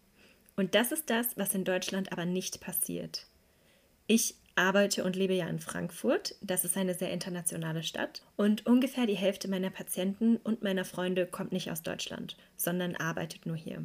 Und 0.55 0.75
das 0.75 0.91
ist 0.91 1.09
das, 1.09 1.35
was 1.38 1.55
in 1.55 1.63
Deutschland 1.63 2.12
aber 2.12 2.25
nicht 2.25 2.62
passiert. 2.62 3.25
Ich 4.05 4.35
arbeite 4.55 5.03
und 5.03 5.15
lebe 5.15 5.33
ja 5.33 5.47
in 5.47 5.59
Frankfurt, 5.59 6.35
das 6.41 6.63
ist 6.63 6.77
eine 6.77 6.93
sehr 6.93 7.12
internationale 7.12 7.81
Stadt, 7.81 8.21
und 8.35 8.67
ungefähr 8.67 9.07
die 9.07 9.15
Hälfte 9.15 9.47
meiner 9.47 9.71
Patienten 9.71 10.38
und 10.38 10.62
meiner 10.62 10.85
Freunde 10.85 11.25
kommt 11.25 11.51
nicht 11.51 11.71
aus 11.71 11.81
Deutschland, 11.81 12.38
sondern 12.57 12.95
arbeitet 12.95 13.47
nur 13.47 13.55
hier. 13.55 13.83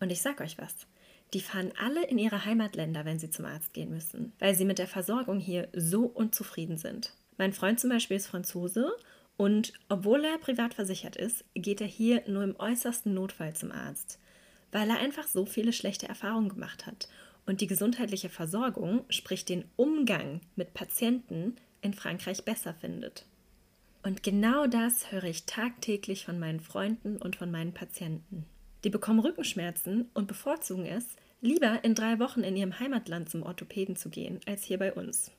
Und 0.00 0.12
ich 0.12 0.20
sag 0.20 0.42
euch 0.42 0.58
was, 0.58 0.86
die 1.34 1.40
fahren 1.40 1.72
alle 1.78 2.06
in 2.06 2.18
ihre 2.18 2.44
Heimatländer, 2.44 3.04
wenn 3.04 3.18
sie 3.18 3.30
zum 3.30 3.44
Arzt 3.44 3.74
gehen 3.74 3.90
müssen, 3.90 4.32
weil 4.38 4.54
sie 4.54 4.64
mit 4.64 4.78
der 4.78 4.86
Versorgung 4.86 5.40
hier 5.40 5.68
so 5.74 6.04
unzufrieden 6.06 6.78
sind. 6.78 7.12
Mein 7.36 7.52
Freund 7.52 7.80
zum 7.80 7.90
Beispiel 7.90 8.16
ist 8.16 8.28
Franzose 8.28 8.92
und 9.36 9.72
obwohl 9.88 10.24
er 10.24 10.38
privat 10.38 10.74
versichert 10.74 11.16
ist, 11.16 11.44
geht 11.54 11.80
er 11.80 11.88
hier 11.88 12.22
nur 12.28 12.44
im 12.44 12.56
äußersten 12.56 13.12
Notfall 13.12 13.54
zum 13.54 13.72
Arzt, 13.72 14.20
weil 14.70 14.88
er 14.88 14.98
einfach 14.98 15.26
so 15.26 15.44
viele 15.44 15.72
schlechte 15.72 16.08
Erfahrungen 16.08 16.48
gemacht 16.48 16.86
hat. 16.86 17.08
Und 17.46 17.60
die 17.60 17.66
gesundheitliche 17.66 18.30
Versorgung, 18.30 19.04
sprich 19.10 19.44
den 19.44 19.64
Umgang 19.76 20.40
mit 20.56 20.72
Patienten, 20.72 21.56
in 21.82 21.92
Frankreich 21.92 22.44
besser 22.44 22.72
findet. 22.72 23.26
Und 24.02 24.22
genau 24.22 24.66
das 24.66 25.10
höre 25.12 25.24
ich 25.24 25.44
tagtäglich 25.44 26.24
von 26.24 26.38
meinen 26.38 26.60
Freunden 26.60 27.16
und 27.16 27.36
von 27.36 27.50
meinen 27.50 27.74
Patienten. 27.74 28.46
Die 28.84 28.90
bekommen 28.90 29.20
Rückenschmerzen 29.20 30.10
und 30.12 30.28
bevorzugen 30.28 30.84
es, 30.84 31.04
lieber 31.40 31.82
in 31.82 31.94
drei 31.94 32.18
Wochen 32.18 32.40
in 32.40 32.56
ihrem 32.56 32.78
Heimatland 32.78 33.30
zum 33.30 33.42
Orthopäden 33.42 33.96
zu 33.96 34.10
gehen, 34.10 34.40
als 34.46 34.62
hier 34.62 34.78
bei 34.78 34.92
uns. 34.92 35.30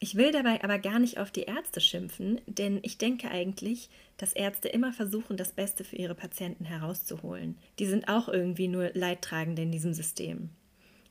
Ich 0.00 0.16
will 0.16 0.32
dabei 0.32 0.62
aber 0.62 0.78
gar 0.78 0.98
nicht 0.98 1.18
auf 1.18 1.30
die 1.30 1.44
Ärzte 1.44 1.80
schimpfen, 1.80 2.40
denn 2.46 2.80
ich 2.82 2.98
denke 2.98 3.30
eigentlich, 3.30 3.88
dass 4.16 4.32
Ärzte 4.32 4.68
immer 4.68 4.92
versuchen, 4.92 5.36
das 5.36 5.52
Beste 5.52 5.84
für 5.84 5.96
ihre 5.96 6.14
Patienten 6.14 6.64
herauszuholen. 6.64 7.56
Die 7.78 7.86
sind 7.86 8.08
auch 8.08 8.28
irgendwie 8.28 8.68
nur 8.68 8.90
Leidtragende 8.92 9.62
in 9.62 9.72
diesem 9.72 9.94
System. 9.94 10.50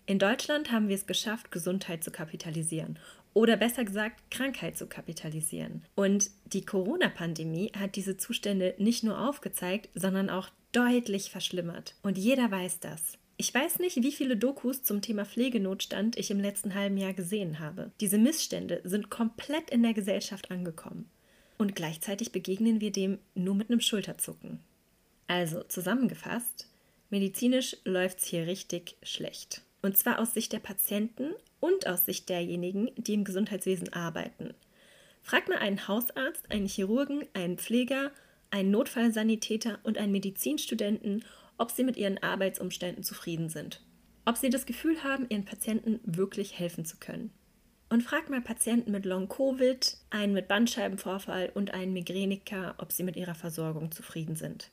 In 0.05 0.19
Deutschland 0.19 0.71
haben 0.71 0.89
wir 0.89 0.95
es 0.95 1.07
geschafft, 1.07 1.49
Gesundheit 1.49 2.03
zu 2.03 2.11
kapitalisieren 2.11 2.99
oder 3.33 3.57
besser 3.57 3.85
gesagt 3.85 4.29
Krankheit 4.29 4.77
zu 4.77 4.85
kapitalisieren. 4.85 5.83
Und 5.95 6.29
die 6.45 6.65
Corona-Pandemie 6.65 7.71
hat 7.75 7.95
diese 7.95 8.17
Zustände 8.17 8.75
nicht 8.77 9.03
nur 9.03 9.27
aufgezeigt, 9.27 9.89
sondern 9.95 10.29
auch 10.29 10.49
deutlich 10.73 11.29
verschlimmert. 11.29 11.95
Und 12.03 12.17
jeder 12.17 12.51
weiß 12.51 12.81
das. 12.81 13.17
Ich 13.37 13.53
weiß 13.53 13.79
nicht, 13.79 14.03
wie 14.03 14.11
viele 14.11 14.37
Dokus 14.37 14.83
zum 14.83 15.01
Thema 15.01 15.25
Pflegenotstand 15.25 16.17
ich 16.17 16.29
im 16.29 16.39
letzten 16.39 16.75
halben 16.75 16.97
Jahr 16.97 17.13
gesehen 17.13 17.59
habe. 17.59 17.91
Diese 17.99 18.17
Missstände 18.17 18.81
sind 18.83 19.09
komplett 19.09 19.69
in 19.69 19.81
der 19.81 19.93
Gesellschaft 19.93 20.51
angekommen. 20.51 21.09
Und 21.57 21.75
gleichzeitig 21.75 22.31
begegnen 22.31 22.81
wir 22.81 22.91
dem 22.91 23.19
nur 23.35 23.55
mit 23.55 23.69
einem 23.69 23.79
Schulterzucken. 23.79 24.59
Also 25.27 25.63
zusammengefasst, 25.63 26.67
medizinisch 27.09 27.77
läuft 27.85 28.19
es 28.19 28.25
hier 28.25 28.45
richtig 28.47 28.97
schlecht. 29.01 29.61
Und 29.81 29.97
zwar 29.97 30.19
aus 30.19 30.33
Sicht 30.33 30.53
der 30.53 30.59
Patienten 30.59 31.31
und 31.59 31.87
aus 31.87 32.05
Sicht 32.05 32.29
derjenigen, 32.29 32.91
die 32.97 33.13
im 33.13 33.23
Gesundheitswesen 33.23 33.93
arbeiten. 33.93 34.53
Frag 35.21 35.47
mal 35.47 35.57
einen 35.57 35.87
Hausarzt, 35.87 36.51
einen 36.51 36.67
Chirurgen, 36.67 37.25
einen 37.33 37.57
Pfleger, 37.57 38.11
einen 38.53 38.69
Notfallsanitäter 38.71 39.79
und 39.83 39.97
einen 39.97 40.11
Medizinstudenten, 40.11 41.25
ob 41.57 41.71
sie 41.71 41.83
mit 41.83 41.97
ihren 41.97 42.19
Arbeitsumständen 42.19 43.03
zufrieden 43.03 43.49
sind. 43.49 43.81
Ob 44.25 44.37
sie 44.37 44.51
das 44.51 44.67
Gefühl 44.67 45.03
haben, 45.03 45.25
ihren 45.27 45.43
Patienten 45.43 45.99
wirklich 46.05 46.57
helfen 46.57 46.85
zu 46.85 46.97
können. 46.97 47.31
Und 47.89 48.03
frag 48.03 48.29
mal 48.29 48.41
Patienten 48.41 48.91
mit 48.91 49.05
Long-Covid, 49.05 49.97
einen 50.11 50.33
mit 50.33 50.47
Bandscheibenvorfall 50.47 51.51
und 51.53 51.73
einen 51.73 51.93
Migräniker, 51.93 52.75
ob 52.77 52.91
sie 52.91 53.03
mit 53.03 53.15
ihrer 53.15 53.35
Versorgung 53.35 53.91
zufrieden 53.91 54.35
sind. 54.35 54.69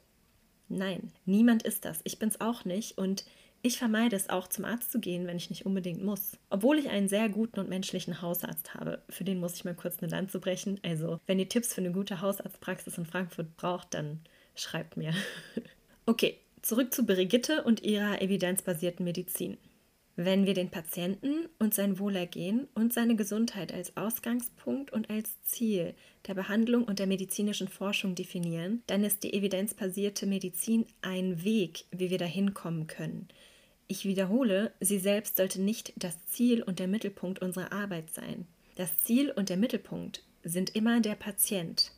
Nein, 0.69 1.11
niemand 1.25 1.63
ist 1.63 1.85
das. 1.85 2.01
Ich 2.05 2.19
bin's 2.19 2.41
auch 2.41 2.67
nicht 2.67 2.99
und 2.99 3.25
ich 3.62 3.79
vermeide 3.79 4.17
es 4.17 4.31
auch, 4.31 4.49
zum 4.49 4.64
Arzt 4.64 4.90
zu 4.90 5.00
gehen, 5.00 5.26
wenn 5.26 5.37
ich 5.37 5.50
nicht 5.50 5.67
unbedingt 5.67 6.02
muss. 6.02 6.38
Obwohl 6.49 6.79
ich 6.79 6.88
einen 6.88 7.09
sehr 7.09 7.29
guten 7.29 7.61
und 7.61 7.69
menschlichen 7.69 8.23
Hausarzt 8.23 8.75
habe. 8.75 9.02
Für 9.09 9.25
den 9.25 9.38
muss 9.38 9.55
ich 9.55 9.64
mal 9.64 9.75
kurz 9.75 9.99
eine 10.00 10.11
Land 10.11 10.31
zu 10.31 10.40
brechen. 10.40 10.81
Also, 10.83 11.21
wenn 11.26 11.38
ihr 11.38 11.49
Tipps 11.49 11.75
für 11.75 11.81
eine 11.81 11.93
gute 11.93 12.21
Hausarztpraxis 12.21 12.99
in 12.99 13.07
Frankfurt 13.07 13.57
braucht, 13.57 13.95
dann 13.95 14.21
schreibt 14.55 14.97
mir. 14.97 15.12
okay, 16.07 16.38
zurück 16.62 16.95
zu 16.95 17.05
Brigitte 17.05 17.62
und 17.64 17.83
ihrer 17.83 18.23
evidenzbasierten 18.23 19.05
Medizin. 19.05 19.59
Wenn 20.17 20.45
wir 20.45 20.55
den 20.55 20.71
Patienten 20.71 21.49
und 21.59 21.73
sein 21.73 21.99
Wohlergehen 21.99 22.69
und 22.75 22.93
seine 22.93 23.17
Gesundheit 23.17 23.73
als 23.73 23.97
Ausgangspunkt 23.97 24.93
und 24.93 25.09
als 25.09 25.40
Ziel 25.45 25.95
der 26.26 26.35
Behandlung 26.35 26.85
und 26.85 26.99
der 26.99 27.07
medizinischen 27.07 27.69
Forschung 27.69 28.14
definieren, 28.14 28.83
dann 28.87 29.05
ist 29.05 29.23
die 29.23 29.33
evidenzbasierte 29.33 30.26
Medizin 30.26 30.85
ein 31.00 31.43
Weg, 31.43 31.85
wie 31.90 32.11
wir 32.11 32.19
dahin 32.19 32.52
kommen 32.52 32.87
können. 32.87 33.29
Ich 33.90 34.04
wiederhole, 34.04 34.70
sie 34.78 35.00
selbst 35.00 35.37
sollte 35.37 35.61
nicht 35.61 35.92
das 35.97 36.25
Ziel 36.26 36.62
und 36.62 36.78
der 36.78 36.87
Mittelpunkt 36.87 37.42
unserer 37.42 37.73
Arbeit 37.73 38.09
sein. 38.11 38.47
Das 38.76 39.00
Ziel 39.00 39.32
und 39.32 39.49
der 39.49 39.56
Mittelpunkt 39.56 40.23
sind 40.44 40.76
immer 40.76 41.00
der 41.00 41.16
Patient. 41.16 41.90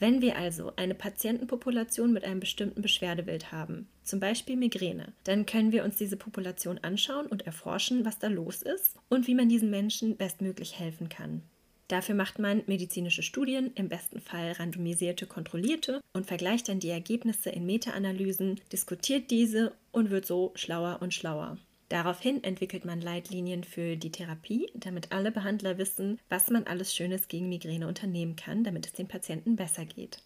Wenn 0.00 0.20
wir 0.20 0.36
also 0.36 0.72
eine 0.74 0.96
Patientenpopulation 0.96 2.12
mit 2.12 2.24
einem 2.24 2.40
bestimmten 2.40 2.82
Beschwerdebild 2.82 3.52
haben, 3.52 3.86
zum 4.02 4.18
Beispiel 4.18 4.56
Migräne, 4.56 5.12
dann 5.22 5.46
können 5.46 5.70
wir 5.70 5.84
uns 5.84 5.94
diese 5.94 6.16
Population 6.16 6.78
anschauen 6.78 7.26
und 7.26 7.46
erforschen, 7.46 8.04
was 8.04 8.18
da 8.18 8.26
los 8.26 8.62
ist 8.62 8.96
und 9.08 9.28
wie 9.28 9.36
man 9.36 9.48
diesen 9.48 9.70
Menschen 9.70 10.16
bestmöglich 10.16 10.76
helfen 10.80 11.08
kann. 11.08 11.42
Dafür 11.88 12.14
macht 12.14 12.38
man 12.38 12.62
medizinische 12.66 13.22
Studien, 13.22 13.72
im 13.74 13.88
besten 13.88 14.20
Fall 14.20 14.52
randomisierte, 14.52 15.26
kontrollierte 15.26 16.02
und 16.12 16.26
vergleicht 16.26 16.68
dann 16.68 16.80
die 16.80 16.90
Ergebnisse 16.90 17.48
in 17.48 17.64
Meta-Analysen, 17.64 18.60
diskutiert 18.70 19.30
diese 19.30 19.72
und 19.90 20.10
wird 20.10 20.26
so 20.26 20.52
schlauer 20.54 20.98
und 21.00 21.14
schlauer. 21.14 21.56
Daraufhin 21.88 22.44
entwickelt 22.44 22.84
man 22.84 23.00
Leitlinien 23.00 23.64
für 23.64 23.96
die 23.96 24.12
Therapie, 24.12 24.70
damit 24.74 25.12
alle 25.12 25.32
Behandler 25.32 25.78
wissen, 25.78 26.18
was 26.28 26.50
man 26.50 26.64
alles 26.64 26.94
Schönes 26.94 27.28
gegen 27.28 27.48
Migräne 27.48 27.88
unternehmen 27.88 28.36
kann, 28.36 28.62
damit 28.62 28.86
es 28.86 28.92
den 28.92 29.08
Patienten 29.08 29.56
besser 29.56 29.86
geht. 29.86 30.22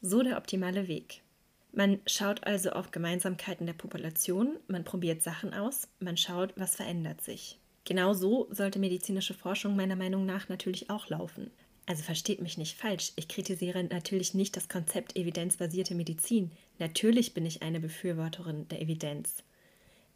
So 0.00 0.22
der 0.22 0.36
optimale 0.36 0.86
Weg. 0.86 1.22
Man 1.72 2.00
schaut 2.06 2.44
also 2.44 2.70
auf 2.70 2.92
Gemeinsamkeiten 2.92 3.66
der 3.66 3.74
Population, 3.74 4.56
man 4.68 4.84
probiert 4.84 5.22
Sachen 5.22 5.54
aus, 5.54 5.88
man 5.98 6.16
schaut, 6.16 6.52
was 6.56 6.76
verändert 6.76 7.20
sich. 7.20 7.59
Genau 7.84 8.12
so 8.12 8.48
sollte 8.50 8.78
medizinische 8.78 9.34
Forschung 9.34 9.76
meiner 9.76 9.96
Meinung 9.96 10.26
nach 10.26 10.48
natürlich 10.48 10.90
auch 10.90 11.08
laufen. 11.08 11.50
Also 11.86 12.02
versteht 12.02 12.40
mich 12.40 12.56
nicht 12.56 12.76
falsch, 12.76 13.12
ich 13.16 13.26
kritisiere 13.26 13.82
natürlich 13.82 14.34
nicht 14.34 14.56
das 14.56 14.68
Konzept 14.68 15.16
evidenzbasierte 15.16 15.94
Medizin. 15.94 16.52
Natürlich 16.78 17.34
bin 17.34 17.46
ich 17.46 17.62
eine 17.62 17.80
Befürworterin 17.80 18.68
der 18.68 18.80
Evidenz. 18.80 19.42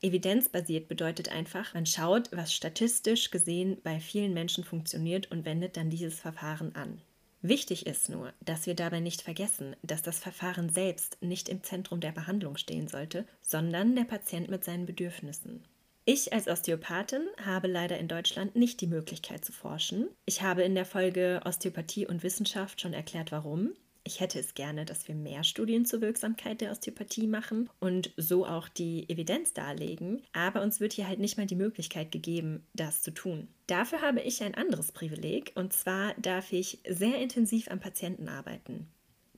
Evidenzbasiert 0.00 0.86
bedeutet 0.86 1.30
einfach, 1.30 1.74
man 1.74 1.86
schaut, 1.86 2.30
was 2.30 2.54
statistisch 2.54 3.30
gesehen 3.30 3.78
bei 3.82 3.98
vielen 3.98 4.34
Menschen 4.34 4.62
funktioniert 4.62 5.30
und 5.30 5.44
wendet 5.44 5.76
dann 5.76 5.90
dieses 5.90 6.20
Verfahren 6.20 6.76
an. 6.76 7.00
Wichtig 7.40 7.86
ist 7.86 8.08
nur, 8.08 8.32
dass 8.40 8.66
wir 8.66 8.74
dabei 8.74 9.00
nicht 9.00 9.22
vergessen, 9.22 9.76
dass 9.82 10.02
das 10.02 10.18
Verfahren 10.18 10.68
selbst 10.68 11.18
nicht 11.20 11.48
im 11.48 11.62
Zentrum 11.62 12.00
der 12.00 12.12
Behandlung 12.12 12.56
stehen 12.56 12.86
sollte, 12.86 13.26
sondern 13.42 13.96
der 13.96 14.04
Patient 14.04 14.48
mit 14.48 14.64
seinen 14.64 14.86
Bedürfnissen. 14.86 15.62
Ich 16.06 16.34
als 16.34 16.48
Osteopathin 16.48 17.26
habe 17.46 17.66
leider 17.66 17.98
in 17.98 18.08
Deutschland 18.08 18.56
nicht 18.56 18.82
die 18.82 18.86
Möglichkeit 18.86 19.42
zu 19.42 19.52
forschen. 19.52 20.08
Ich 20.26 20.42
habe 20.42 20.62
in 20.62 20.74
der 20.74 20.84
Folge 20.84 21.40
Osteopathie 21.46 22.06
und 22.06 22.22
Wissenschaft 22.22 22.82
schon 22.82 22.92
erklärt, 22.92 23.32
warum. 23.32 23.72
Ich 24.06 24.20
hätte 24.20 24.38
es 24.38 24.52
gerne, 24.52 24.84
dass 24.84 25.08
wir 25.08 25.14
mehr 25.14 25.44
Studien 25.44 25.86
zur 25.86 26.02
Wirksamkeit 26.02 26.60
der 26.60 26.72
Osteopathie 26.72 27.26
machen 27.26 27.70
und 27.80 28.12
so 28.18 28.44
auch 28.44 28.68
die 28.68 29.08
Evidenz 29.08 29.54
darlegen, 29.54 30.20
aber 30.34 30.60
uns 30.60 30.78
wird 30.78 30.92
hier 30.92 31.08
halt 31.08 31.20
nicht 31.20 31.38
mal 31.38 31.46
die 31.46 31.56
Möglichkeit 31.56 32.12
gegeben, 32.12 32.66
das 32.74 33.00
zu 33.00 33.12
tun. 33.12 33.48
Dafür 33.66 34.02
habe 34.02 34.20
ich 34.20 34.42
ein 34.42 34.54
anderes 34.54 34.92
Privileg 34.92 35.52
und 35.54 35.72
zwar 35.72 36.12
darf 36.18 36.52
ich 36.52 36.80
sehr 36.86 37.18
intensiv 37.18 37.70
am 37.70 37.80
Patienten 37.80 38.28
arbeiten. 38.28 38.88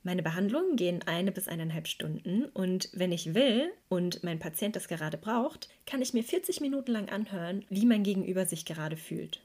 Meine 0.07 0.23
Behandlungen 0.23 0.77
gehen 0.77 1.03
eine 1.05 1.33
bis 1.33 1.49
eineinhalb 1.49 1.89
Stunden 1.89 2.45
und 2.55 2.91
wenn 2.93 3.11
ich 3.11 3.35
will 3.35 3.73
und 3.89 4.23
mein 4.23 4.39
Patient 4.39 4.77
das 4.77 4.87
gerade 4.87 5.19
braucht, 5.19 5.69
kann 5.85 6.01
ich 6.01 6.15
mir 6.15 6.23
40 6.23 6.61
Minuten 6.61 6.93
lang 6.93 7.09
anhören, 7.09 7.65
wie 7.71 7.87
mein 7.87 8.05
Gegenüber 8.05 8.47
sich 8.47 8.65
gerade 8.65 8.97
fühlt. 8.97 9.43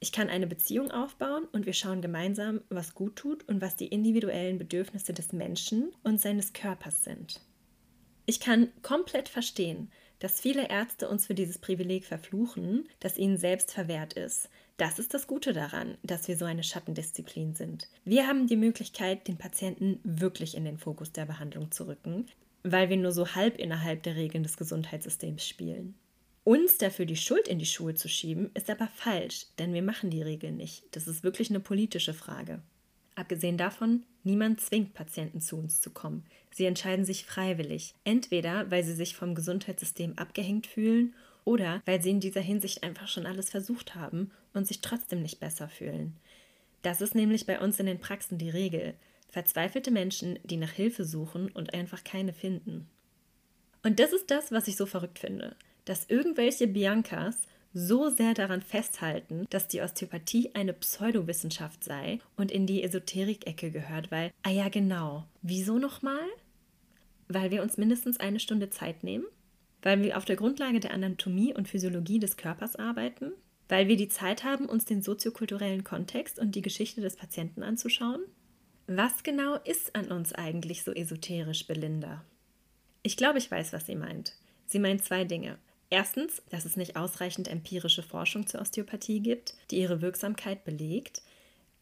Ich 0.00 0.12
kann 0.12 0.28
eine 0.28 0.46
Beziehung 0.46 0.90
aufbauen 0.90 1.46
und 1.52 1.64
wir 1.64 1.72
schauen 1.72 2.02
gemeinsam, 2.02 2.60
was 2.68 2.94
gut 2.94 3.16
tut 3.16 3.48
und 3.48 3.62
was 3.62 3.76
die 3.76 3.86
individuellen 3.86 4.58
Bedürfnisse 4.58 5.14
des 5.14 5.32
Menschen 5.32 5.90
und 6.02 6.20
seines 6.20 6.52
Körpers 6.52 7.02
sind. 7.02 7.40
Ich 8.26 8.40
kann 8.40 8.68
komplett 8.82 9.30
verstehen, 9.30 9.90
dass 10.18 10.38
viele 10.38 10.68
Ärzte 10.68 11.08
uns 11.08 11.26
für 11.26 11.34
dieses 11.34 11.56
Privileg 11.56 12.04
verfluchen, 12.04 12.90
das 13.00 13.16
ihnen 13.16 13.38
selbst 13.38 13.72
verwehrt 13.72 14.12
ist, 14.12 14.50
das 14.76 14.98
ist 14.98 15.14
das 15.14 15.26
Gute 15.26 15.52
daran, 15.52 15.96
dass 16.02 16.26
wir 16.26 16.36
so 16.36 16.44
eine 16.44 16.64
Schattendisziplin 16.64 17.54
sind. 17.54 17.88
Wir 18.04 18.26
haben 18.26 18.46
die 18.46 18.56
Möglichkeit, 18.56 19.28
den 19.28 19.38
Patienten 19.38 20.00
wirklich 20.02 20.56
in 20.56 20.64
den 20.64 20.78
Fokus 20.78 21.12
der 21.12 21.26
Behandlung 21.26 21.70
zu 21.70 21.86
rücken, 21.86 22.26
weil 22.64 22.88
wir 22.88 22.96
nur 22.96 23.12
so 23.12 23.34
halb 23.34 23.58
innerhalb 23.58 24.02
der 24.02 24.16
Regeln 24.16 24.42
des 24.42 24.56
Gesundheitssystems 24.56 25.46
spielen. 25.46 25.94
Uns 26.42 26.76
dafür 26.76 27.06
die 27.06 27.16
Schuld 27.16 27.48
in 27.48 27.58
die 27.58 27.66
Schuhe 27.66 27.94
zu 27.94 28.08
schieben, 28.08 28.50
ist 28.54 28.68
aber 28.68 28.88
falsch, 28.88 29.46
denn 29.58 29.72
wir 29.72 29.82
machen 29.82 30.10
die 30.10 30.22
Regeln 30.22 30.56
nicht. 30.56 30.84
Das 30.90 31.06
ist 31.06 31.22
wirklich 31.22 31.50
eine 31.50 31.60
politische 31.60 32.12
Frage. 32.12 32.60
Abgesehen 33.14 33.56
davon, 33.56 34.02
niemand 34.24 34.60
zwingt 34.60 34.92
Patienten 34.92 35.40
zu 35.40 35.56
uns 35.56 35.80
zu 35.80 35.90
kommen. 35.90 36.24
Sie 36.50 36.66
entscheiden 36.66 37.04
sich 37.04 37.24
freiwillig, 37.24 37.94
entweder 38.04 38.70
weil 38.70 38.82
sie 38.82 38.94
sich 38.94 39.14
vom 39.14 39.34
Gesundheitssystem 39.34 40.18
abgehängt 40.18 40.66
fühlen 40.66 41.14
oder 41.44 41.82
weil 41.84 42.02
sie 42.02 42.10
in 42.10 42.20
dieser 42.20 42.40
Hinsicht 42.40 42.82
einfach 42.82 43.08
schon 43.08 43.26
alles 43.26 43.50
versucht 43.50 43.94
haben 43.94 44.30
und 44.52 44.66
sich 44.66 44.80
trotzdem 44.80 45.22
nicht 45.22 45.40
besser 45.40 45.68
fühlen. 45.68 46.16
Das 46.82 47.00
ist 47.00 47.14
nämlich 47.14 47.46
bei 47.46 47.60
uns 47.60 47.80
in 47.80 47.86
den 47.86 48.00
Praxen 48.00 48.38
die 48.38 48.50
Regel. 48.50 48.94
Verzweifelte 49.28 49.90
Menschen, 49.90 50.38
die 50.44 50.56
nach 50.56 50.70
Hilfe 50.70 51.04
suchen 51.04 51.50
und 51.50 51.74
einfach 51.74 52.04
keine 52.04 52.32
finden. 52.32 52.86
Und 53.82 54.00
das 54.00 54.12
ist 54.12 54.30
das, 54.30 54.52
was 54.52 54.68
ich 54.68 54.76
so 54.76 54.86
verrückt 54.86 55.18
finde, 55.18 55.56
dass 55.84 56.08
irgendwelche 56.08 56.66
Biancas 56.66 57.38
so 57.74 58.08
sehr 58.08 58.34
daran 58.34 58.62
festhalten, 58.62 59.46
dass 59.50 59.66
die 59.66 59.80
Osteopathie 59.80 60.50
eine 60.54 60.72
Pseudowissenschaft 60.72 61.82
sei 61.82 62.20
und 62.36 62.52
in 62.52 62.66
die 62.66 62.82
Esoterik-Ecke 62.84 63.72
gehört, 63.72 64.10
weil, 64.12 64.30
ah 64.42 64.50
ja, 64.50 64.68
genau, 64.68 65.26
wieso 65.42 65.78
nochmal? 65.78 66.24
Weil 67.28 67.50
wir 67.50 67.62
uns 67.62 67.76
mindestens 67.76 68.20
eine 68.20 68.38
Stunde 68.38 68.70
Zeit 68.70 69.02
nehmen? 69.02 69.24
Weil 69.84 70.02
wir 70.02 70.16
auf 70.16 70.24
der 70.24 70.36
Grundlage 70.36 70.80
der 70.80 70.92
Anatomie 70.92 71.54
und 71.54 71.68
Physiologie 71.68 72.18
des 72.18 72.38
Körpers 72.38 72.74
arbeiten? 72.74 73.32
Weil 73.68 73.86
wir 73.86 73.96
die 73.96 74.08
Zeit 74.08 74.42
haben, 74.42 74.64
uns 74.64 74.86
den 74.86 75.02
soziokulturellen 75.02 75.84
Kontext 75.84 76.38
und 76.38 76.54
die 76.54 76.62
Geschichte 76.62 77.02
des 77.02 77.16
Patienten 77.16 77.62
anzuschauen? 77.62 78.22
Was 78.86 79.22
genau 79.22 79.56
ist 79.56 79.94
an 79.94 80.10
uns 80.10 80.32
eigentlich 80.32 80.84
so 80.84 80.92
esoterisch, 80.92 81.66
Belinda? 81.66 82.24
Ich 83.02 83.18
glaube, 83.18 83.38
ich 83.38 83.50
weiß, 83.50 83.74
was 83.74 83.84
sie 83.84 83.94
meint. 83.94 84.32
Sie 84.66 84.78
meint 84.78 85.04
zwei 85.04 85.24
Dinge. 85.24 85.58
Erstens, 85.90 86.42
dass 86.48 86.64
es 86.64 86.78
nicht 86.78 86.96
ausreichend 86.96 87.48
empirische 87.48 88.02
Forschung 88.02 88.46
zur 88.46 88.62
Osteopathie 88.62 89.20
gibt, 89.20 89.54
die 89.70 89.80
ihre 89.80 90.00
Wirksamkeit 90.00 90.64
belegt. 90.64 91.20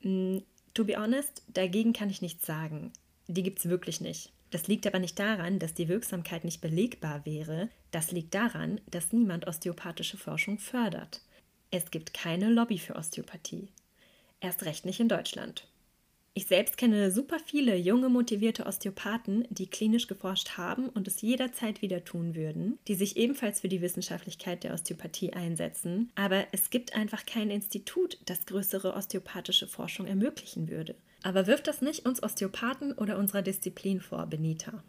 Mm, 0.00 0.38
to 0.74 0.84
be 0.84 0.96
honest, 0.96 1.44
dagegen 1.46 1.92
kann 1.92 2.10
ich 2.10 2.20
nichts 2.20 2.46
sagen. 2.46 2.92
Die 3.28 3.44
gibt 3.44 3.60
es 3.60 3.68
wirklich 3.68 4.00
nicht. 4.00 4.32
Das 4.52 4.68
liegt 4.68 4.86
aber 4.86 4.98
nicht 4.98 5.18
daran, 5.18 5.58
dass 5.58 5.72
die 5.72 5.88
Wirksamkeit 5.88 6.44
nicht 6.44 6.60
belegbar 6.60 7.24
wäre. 7.24 7.70
Das 7.90 8.12
liegt 8.12 8.34
daran, 8.34 8.82
dass 8.90 9.12
niemand 9.12 9.46
osteopathische 9.48 10.18
Forschung 10.18 10.58
fördert. 10.58 11.22
Es 11.70 11.90
gibt 11.90 12.12
keine 12.12 12.50
Lobby 12.50 12.78
für 12.78 12.94
Osteopathie. 12.94 13.68
Erst 14.40 14.64
recht 14.66 14.84
nicht 14.84 15.00
in 15.00 15.08
Deutschland. 15.08 15.66
Ich 16.34 16.46
selbst 16.46 16.76
kenne 16.76 17.10
super 17.10 17.38
viele 17.38 17.76
junge, 17.76 18.10
motivierte 18.10 18.66
Osteopathen, 18.66 19.46
die 19.48 19.68
klinisch 19.68 20.06
geforscht 20.06 20.58
haben 20.58 20.90
und 20.90 21.08
es 21.08 21.22
jederzeit 21.22 21.80
wieder 21.80 22.04
tun 22.04 22.34
würden, 22.34 22.78
die 22.88 22.94
sich 22.94 23.16
ebenfalls 23.16 23.62
für 23.62 23.68
die 23.68 23.80
Wissenschaftlichkeit 23.80 24.64
der 24.64 24.74
Osteopathie 24.74 25.32
einsetzen. 25.32 26.10
Aber 26.14 26.46
es 26.52 26.68
gibt 26.68 26.94
einfach 26.94 27.24
kein 27.24 27.50
Institut, 27.50 28.18
das 28.26 28.44
größere 28.44 28.92
osteopathische 28.94 29.66
Forschung 29.66 30.06
ermöglichen 30.06 30.68
würde. 30.68 30.94
Aber 31.22 31.46
wirft 31.46 31.68
das 31.68 31.82
nicht 31.82 32.06
uns 32.06 32.22
Osteopathen 32.22 32.92
oder 32.92 33.18
unserer 33.18 33.42
Disziplin 33.42 34.00
vor, 34.00 34.26
Benita? 34.26 34.82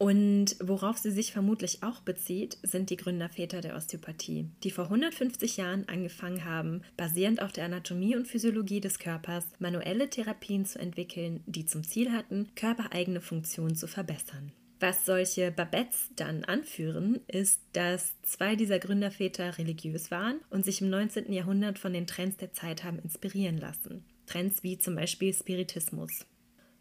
Und 0.00 0.56
worauf 0.62 0.96
sie 0.96 1.10
sich 1.10 1.30
vermutlich 1.30 1.82
auch 1.82 2.00
bezieht, 2.00 2.56
sind 2.62 2.88
die 2.88 2.96
Gründerväter 2.96 3.60
der 3.60 3.76
Osteopathie, 3.76 4.48
die 4.62 4.70
vor 4.70 4.84
150 4.84 5.58
Jahren 5.58 5.86
angefangen 5.90 6.46
haben, 6.46 6.80
basierend 6.96 7.42
auf 7.42 7.52
der 7.52 7.66
Anatomie 7.66 8.16
und 8.16 8.26
Physiologie 8.26 8.80
des 8.80 8.98
Körpers 8.98 9.44
manuelle 9.58 10.08
Therapien 10.08 10.64
zu 10.64 10.78
entwickeln, 10.78 11.42
die 11.44 11.66
zum 11.66 11.84
Ziel 11.84 12.12
hatten, 12.12 12.48
körpereigene 12.54 13.20
Funktionen 13.20 13.76
zu 13.76 13.86
verbessern. 13.86 14.52
Was 14.80 15.04
solche 15.04 15.50
Babettes 15.50 16.08
dann 16.16 16.44
anführen, 16.44 17.20
ist, 17.26 17.60
dass 17.74 18.14
zwei 18.22 18.56
dieser 18.56 18.78
Gründerväter 18.78 19.58
religiös 19.58 20.10
waren 20.10 20.40
und 20.48 20.64
sich 20.64 20.80
im 20.80 20.88
19. 20.88 21.30
Jahrhundert 21.30 21.78
von 21.78 21.92
den 21.92 22.06
Trends 22.06 22.38
der 22.38 22.54
Zeit 22.54 22.84
haben 22.84 22.98
inspirieren 23.00 23.58
lassen. 23.58 24.02
Trends 24.30 24.62
wie 24.62 24.78
zum 24.78 24.94
Beispiel 24.94 25.34
Spiritismus. 25.34 26.24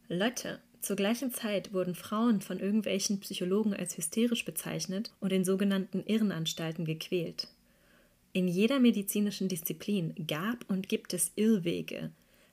Leute, 0.08 0.60
zur 0.82 0.96
gleichen 0.96 1.34
Zeit 1.34 1.74
wurden 1.74 1.96
Frauen 1.96 2.42
von 2.42 2.60
irgendwelchen 2.60 3.20
Psychologen 3.22 3.74
als 3.74 3.98
hysterisch 3.98 4.46
bezeichnet 4.46 5.12
und 5.20 5.34
in 5.34 5.44
sogenannten 5.44 6.04
Irrenanstalten 6.06 6.86
gequält. 6.86 7.48
In 8.34 8.48
jeder 8.48 8.80
medizinischen 8.80 9.48
Disziplin 9.48 10.14
gab 10.28 10.70
und 10.70 10.90
gibt 10.90 11.14
es 11.14 11.32
Irrwege. 11.36 12.12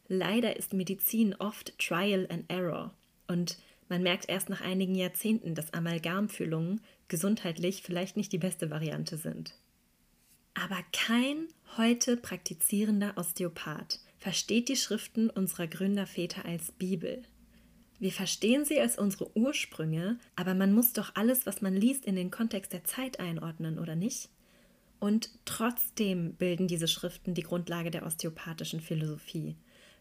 Leider 0.08 0.56
ist 0.56 0.72
Medizin 0.72 1.34
oft 1.34 1.78
Trial 1.78 2.26
and 2.30 2.44
Error 2.48 2.94
und 3.28 3.58
man 3.88 4.02
merkt 4.02 4.28
erst 4.28 4.48
nach 4.48 4.62
einigen 4.62 4.94
Jahrzehnten, 4.94 5.54
dass 5.54 5.74
Amalgamfüllungen 5.74 6.80
gesundheitlich 7.08 7.82
vielleicht 7.82 8.16
nicht 8.16 8.32
die 8.32 8.38
beste 8.38 8.70
Variante 8.70 9.18
sind. 9.18 9.54
Aber 10.54 10.78
kein 10.92 11.48
heute 11.76 12.16
praktizierender 12.16 13.12
Osteopath 13.16 14.00
versteht 14.26 14.68
die 14.68 14.74
Schriften 14.74 15.30
unserer 15.30 15.68
Gründerväter 15.68 16.44
als 16.46 16.72
Bibel. 16.72 17.22
Wir 18.00 18.10
verstehen 18.10 18.64
sie 18.64 18.80
als 18.80 18.98
unsere 18.98 19.30
Ursprünge, 19.36 20.18
aber 20.34 20.52
man 20.54 20.72
muss 20.72 20.92
doch 20.92 21.14
alles, 21.14 21.46
was 21.46 21.62
man 21.62 21.76
liest, 21.76 22.04
in 22.04 22.16
den 22.16 22.32
Kontext 22.32 22.72
der 22.72 22.82
Zeit 22.82 23.20
einordnen, 23.20 23.78
oder 23.78 23.94
nicht? 23.94 24.28
Und 24.98 25.30
trotzdem 25.44 26.32
bilden 26.32 26.66
diese 26.66 26.88
Schriften 26.88 27.34
die 27.34 27.44
Grundlage 27.44 27.92
der 27.92 28.04
osteopathischen 28.04 28.80
Philosophie, 28.80 29.54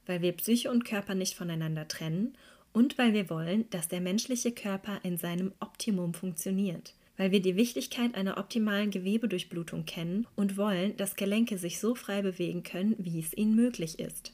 weil 0.07 0.23
wir 0.23 0.31
Psyche 0.31 0.71
und 0.71 0.85
Körper 0.85 1.13
nicht 1.13 1.35
voneinander 1.35 1.87
trennen 1.87 2.35
und 2.73 2.97
weil 2.97 3.13
wir 3.13 3.29
wollen, 3.29 3.69
dass 3.69 3.89
der 3.89 4.01
menschliche 4.01 4.53
Körper 4.53 5.01
in 5.03 5.19
seinem 5.19 5.53
Optimum 5.59 6.15
funktioniert, 6.15 6.95
weil 7.17 7.31
wir 7.31 7.41
die 7.41 7.55
Wichtigkeit 7.55 8.15
einer 8.15 8.37
optimalen 8.37 8.91
Gewebedurchblutung 8.91 9.85
kennen 9.85 10.27
und 10.35 10.57
wollen, 10.57 10.95
dass 10.97 11.15
Gelenke 11.15 11.57
sich 11.57 11.79
so 11.79 11.95
frei 11.95 12.21
bewegen 12.21 12.63
können, 12.63 12.95
wie 12.97 13.19
es 13.19 13.35
ihnen 13.35 13.55
möglich 13.55 13.99
ist. 13.99 14.33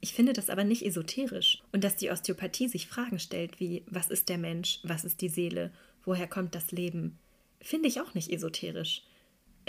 Ich 0.00 0.14
finde 0.14 0.32
das 0.32 0.48
aber 0.48 0.64
nicht 0.64 0.84
esoterisch 0.84 1.62
und 1.72 1.82
dass 1.82 1.96
die 1.96 2.10
Osteopathie 2.10 2.68
sich 2.68 2.86
Fragen 2.86 3.18
stellt 3.18 3.58
wie 3.58 3.82
was 3.86 4.10
ist 4.10 4.28
der 4.28 4.38
Mensch, 4.38 4.80
was 4.84 5.04
ist 5.04 5.20
die 5.20 5.28
Seele, 5.28 5.72
woher 6.04 6.28
kommt 6.28 6.54
das 6.54 6.70
Leben, 6.70 7.18
finde 7.60 7.88
ich 7.88 8.00
auch 8.00 8.14
nicht 8.14 8.30
esoterisch. 8.30 9.02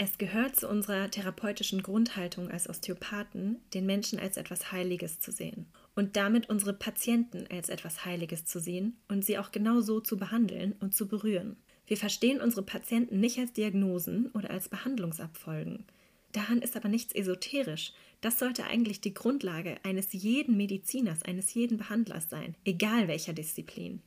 Es 0.02 0.16
gehört 0.16 0.56
zu 0.56 0.66
unserer 0.66 1.10
therapeutischen 1.10 1.82
Grundhaltung 1.82 2.50
als 2.50 2.70
Osteopathen, 2.70 3.58
den 3.74 3.84
Menschen 3.84 4.18
als 4.18 4.38
etwas 4.38 4.72
Heiliges 4.72 5.20
zu 5.20 5.30
sehen 5.30 5.66
und 5.94 6.16
damit 6.16 6.48
unsere 6.48 6.72
Patienten 6.72 7.46
als 7.50 7.68
etwas 7.68 8.06
Heiliges 8.06 8.46
zu 8.46 8.60
sehen 8.60 8.96
und 9.08 9.24
sie 9.24 9.36
auch 9.36 9.52
genau 9.52 9.80
so 9.82 10.00
zu 10.00 10.16
behandeln 10.16 10.74
und 10.80 10.94
zu 10.94 11.06
berühren. 11.06 11.56
Wir 11.90 11.96
verstehen 11.96 12.40
unsere 12.40 12.62
Patienten 12.62 13.18
nicht 13.18 13.36
als 13.40 13.52
Diagnosen 13.52 14.30
oder 14.30 14.50
als 14.50 14.68
Behandlungsabfolgen. 14.68 15.86
Daran 16.30 16.62
ist 16.62 16.76
aber 16.76 16.88
nichts 16.88 17.12
esoterisch. 17.12 17.92
Das 18.20 18.38
sollte 18.38 18.62
eigentlich 18.62 19.00
die 19.00 19.12
Grundlage 19.12 19.74
eines 19.82 20.12
jeden 20.12 20.56
Mediziners, 20.56 21.24
eines 21.24 21.52
jeden 21.52 21.78
Behandlers 21.78 22.30
sein, 22.30 22.54
egal 22.64 23.08
welcher 23.08 23.32
Disziplin. 23.32 24.02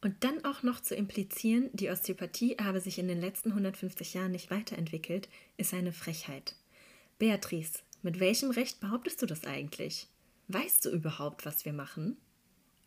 Und 0.00 0.14
dann 0.22 0.44
auch 0.44 0.62
noch 0.62 0.78
zu 0.78 0.94
implizieren, 0.94 1.70
die 1.72 1.90
Osteopathie 1.90 2.56
habe 2.62 2.80
sich 2.80 3.00
in 3.00 3.08
den 3.08 3.20
letzten 3.20 3.48
150 3.48 4.14
Jahren 4.14 4.30
nicht 4.30 4.52
weiterentwickelt, 4.52 5.28
ist 5.56 5.74
eine 5.74 5.92
Frechheit. 5.92 6.54
Beatrice, 7.18 7.80
mit 8.00 8.20
welchem 8.20 8.52
Recht 8.52 8.78
behauptest 8.78 9.20
du 9.22 9.26
das 9.26 9.42
eigentlich? 9.42 10.06
Weißt 10.46 10.84
du 10.84 10.90
überhaupt, 10.90 11.46
was 11.46 11.64
wir 11.64 11.72
machen? 11.72 12.16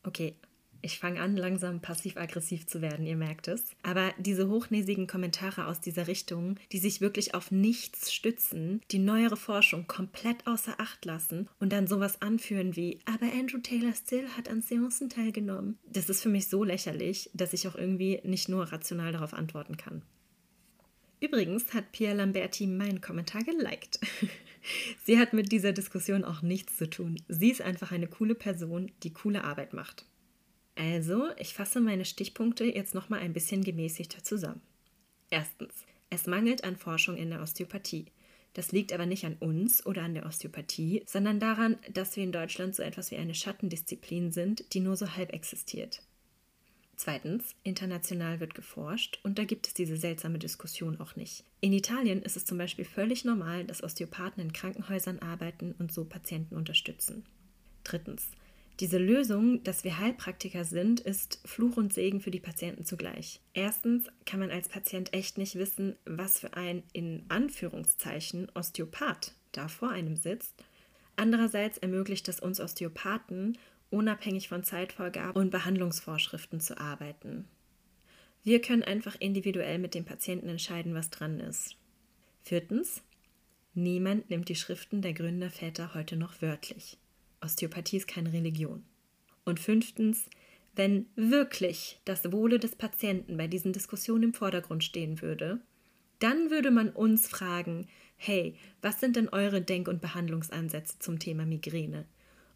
Okay, 0.04 0.38
ich 0.82 1.00
fange 1.00 1.22
an, 1.22 1.38
langsam 1.38 1.80
passiv-aggressiv 1.80 2.68
zu 2.68 2.82
werden, 2.82 3.06
ihr 3.06 3.16
merkt 3.16 3.48
es. 3.48 3.64
Aber 3.84 4.14
diese 4.18 4.50
hochnäsigen 4.50 5.08
Kommentare 5.08 5.68
aus 5.68 5.80
dieser 5.80 6.08
Richtung, 6.08 6.56
die 6.72 6.80
sich 6.80 7.02
wirklich 7.02 7.34
auf 7.36 7.52
nichts 7.52 8.14
stützen, 8.14 8.82
die 8.92 9.00
neuere 9.00 9.38
Forschung 9.38 9.88
komplett 9.88 10.48
außer 10.48 10.76
Acht 10.78 11.06
lassen 11.06 11.50
und 11.60 11.72
dann 11.72 11.88
sowas 11.88 12.22
anführen 12.22 12.76
wie, 12.76 13.00
aber 13.06 13.32
Andrew 13.34 13.60
Taylor 13.60 13.94
Still 13.94 14.28
hat 14.38 14.50
an 14.50 14.62
Seancen 14.62 15.10
teilgenommen. 15.10 15.78
Das 15.86 16.10
ist 16.10 16.22
für 16.22 16.30
mich 16.30 16.48
so 16.48 16.64
lächerlich, 16.64 17.30
dass 17.34 17.54
ich 17.54 17.68
auch 17.68 17.76
irgendwie 17.76 18.20
nicht 18.24 18.50
nur 18.50 18.72
rational 18.72 19.12
darauf 19.12 19.34
antworten 19.34 19.78
kann. 19.78 20.02
Übrigens 21.20 21.76
hat 21.76 21.92
Pia 21.92 22.14
Lamberti 22.14 22.66
meinen 22.66 23.00
Kommentar 23.00 23.44
geliked. 23.44 24.00
Sie 25.06 25.20
hat 25.20 25.34
mit 25.34 25.52
dieser 25.52 25.72
Diskussion 25.72 26.24
auch 26.24 26.42
nichts 26.42 26.78
zu 26.78 26.90
tun. 26.90 27.22
Sie 27.28 27.52
ist 27.52 27.62
einfach 27.62 27.92
eine 27.92 28.08
coole 28.08 28.34
Person, 28.34 28.92
die 29.04 29.14
coole 29.14 29.44
Arbeit 29.44 29.74
macht. 29.74 30.06
Also, 30.76 31.30
ich 31.38 31.54
fasse 31.54 31.82
meine 31.82 32.06
Stichpunkte 32.06 32.64
jetzt 32.66 32.94
nochmal 32.96 33.20
ein 33.20 33.34
bisschen 33.34 33.64
gemäßigter 33.64 34.24
zusammen. 34.24 34.62
Erstens, 35.30 35.86
es 36.10 36.28
mangelt 36.28 36.64
an 36.64 36.76
Forschung 36.76 37.18
in 37.18 37.30
der 37.30 37.42
Osteopathie. 37.42 38.06
Das 38.54 38.72
liegt 38.72 38.92
aber 38.92 39.06
nicht 39.06 39.26
an 39.26 39.38
uns 39.40 39.86
oder 39.86 40.04
an 40.04 40.14
der 40.14 40.26
Osteopathie, 40.26 41.04
sondern 41.06 41.40
daran, 41.40 41.78
dass 41.94 42.16
wir 42.18 42.24
in 42.24 42.34
Deutschland 42.34 42.76
so 42.76 42.84
etwas 42.84 43.12
wie 43.12 43.16
eine 43.16 43.34
Schattendisziplin 43.34 44.32
sind, 44.32 44.74
die 44.74 44.82
nur 44.82 44.98
so 44.98 45.16
halb 45.16 45.32
existiert. 45.34 46.02
Zweitens, 46.98 47.56
international 47.64 48.40
wird 48.40 48.54
geforscht 48.54 49.20
und 49.24 49.40
da 49.40 49.44
gibt 49.44 49.66
es 49.68 49.74
diese 49.74 49.98
seltsame 49.98 50.38
Diskussion 50.38 51.00
auch 51.00 51.16
nicht. 51.16 51.44
In 51.60 51.74
Italien 51.74 52.22
ist 52.22 52.38
es 52.38 52.46
zum 52.46 52.58
Beispiel 52.58 52.86
völlig 52.86 53.26
normal, 53.26 53.64
dass 53.66 53.84
Osteopathen 53.84 54.44
in 54.44 54.54
Krankenhäusern 54.54 55.20
arbeiten 55.20 55.74
und 55.80 55.92
so 55.92 56.06
Patienten 56.06 56.56
unterstützen. 56.56 57.26
Drittens, 57.84 58.28
diese 58.80 58.98
Lösung, 58.98 59.64
dass 59.64 59.84
wir 59.84 60.00
Heilpraktiker 60.00 60.64
sind, 60.64 61.00
ist 61.02 61.40
Fluch 61.46 61.78
und 61.78 61.94
Segen 61.94 62.20
für 62.20 62.32
die 62.32 62.40
Patienten 62.40 62.86
zugleich. 62.86 63.42
Erstens 63.54 64.06
kann 64.26 64.40
man 64.40 64.50
als 64.50 64.70
Patient 64.70 65.14
echt 65.14 65.38
nicht 65.38 65.56
wissen, 65.56 65.96
was 66.06 66.40
für 66.40 66.54
ein 66.54 66.84
in 66.94 67.26
Anführungszeichen 67.30 68.50
Osteopath 68.56 69.36
da 69.52 69.68
vor 69.68 69.90
einem 69.90 70.16
sitzt. 70.16 70.54
Andererseits 71.16 71.78
ermöglicht 71.78 72.28
es 72.30 72.40
uns 72.40 72.60
Osteopathen, 72.60 73.58
unabhängig 73.92 74.48
von 74.48 74.64
Zeitvorgaben 74.64 75.40
und 75.40 75.52
Behandlungsvorschriften 75.52 76.60
zu 76.60 76.80
arbeiten. 76.80 77.46
Wir 78.44 78.62
können 78.62 78.84
einfach 78.84 79.16
individuell 79.20 79.78
mit 79.78 79.94
dem 79.94 80.06
Patienten 80.06 80.50
entscheiden, 80.50 80.96
was 80.96 81.12
dran 81.12 81.40
ist. 81.40 81.76
Viertens, 82.44 83.04
niemand 83.76 84.32
nimmt 84.32 84.50
die 84.50 84.56
Schriften 84.56 85.04
der 85.04 85.14
Gründerväter 85.14 85.94
heute 85.94 86.16
noch 86.16 86.42
wörtlich. 86.42 86.98
Osteopathie 87.42 87.98
ist 87.98 88.08
keine 88.08 88.34
Religion. 88.34 88.84
Und 89.44 89.60
fünftens, 89.60 90.30
wenn 90.76 91.08
wirklich 91.16 92.00
das 92.06 92.32
Wohle 92.32 92.60
des 92.60 92.76
Patienten 92.76 93.38
bei 93.38 93.48
diesen 93.48 93.74
Diskussionen 93.74 94.24
im 94.24 94.34
Vordergrund 94.34 94.84
stehen 94.84 95.22
würde, 95.22 95.60
dann 96.20 96.52
würde 96.52 96.72
man 96.72 96.90
uns 96.90 97.28
fragen, 97.28 97.88
hey, 98.16 98.56
was 98.82 99.00
sind 99.00 99.16
denn 99.16 99.30
eure 99.30 99.62
Denk- 99.62 99.88
und 99.88 100.02
Behandlungsansätze 100.02 101.00
zum 101.00 101.20
Thema 101.20 101.46
Migräne? 101.46 102.06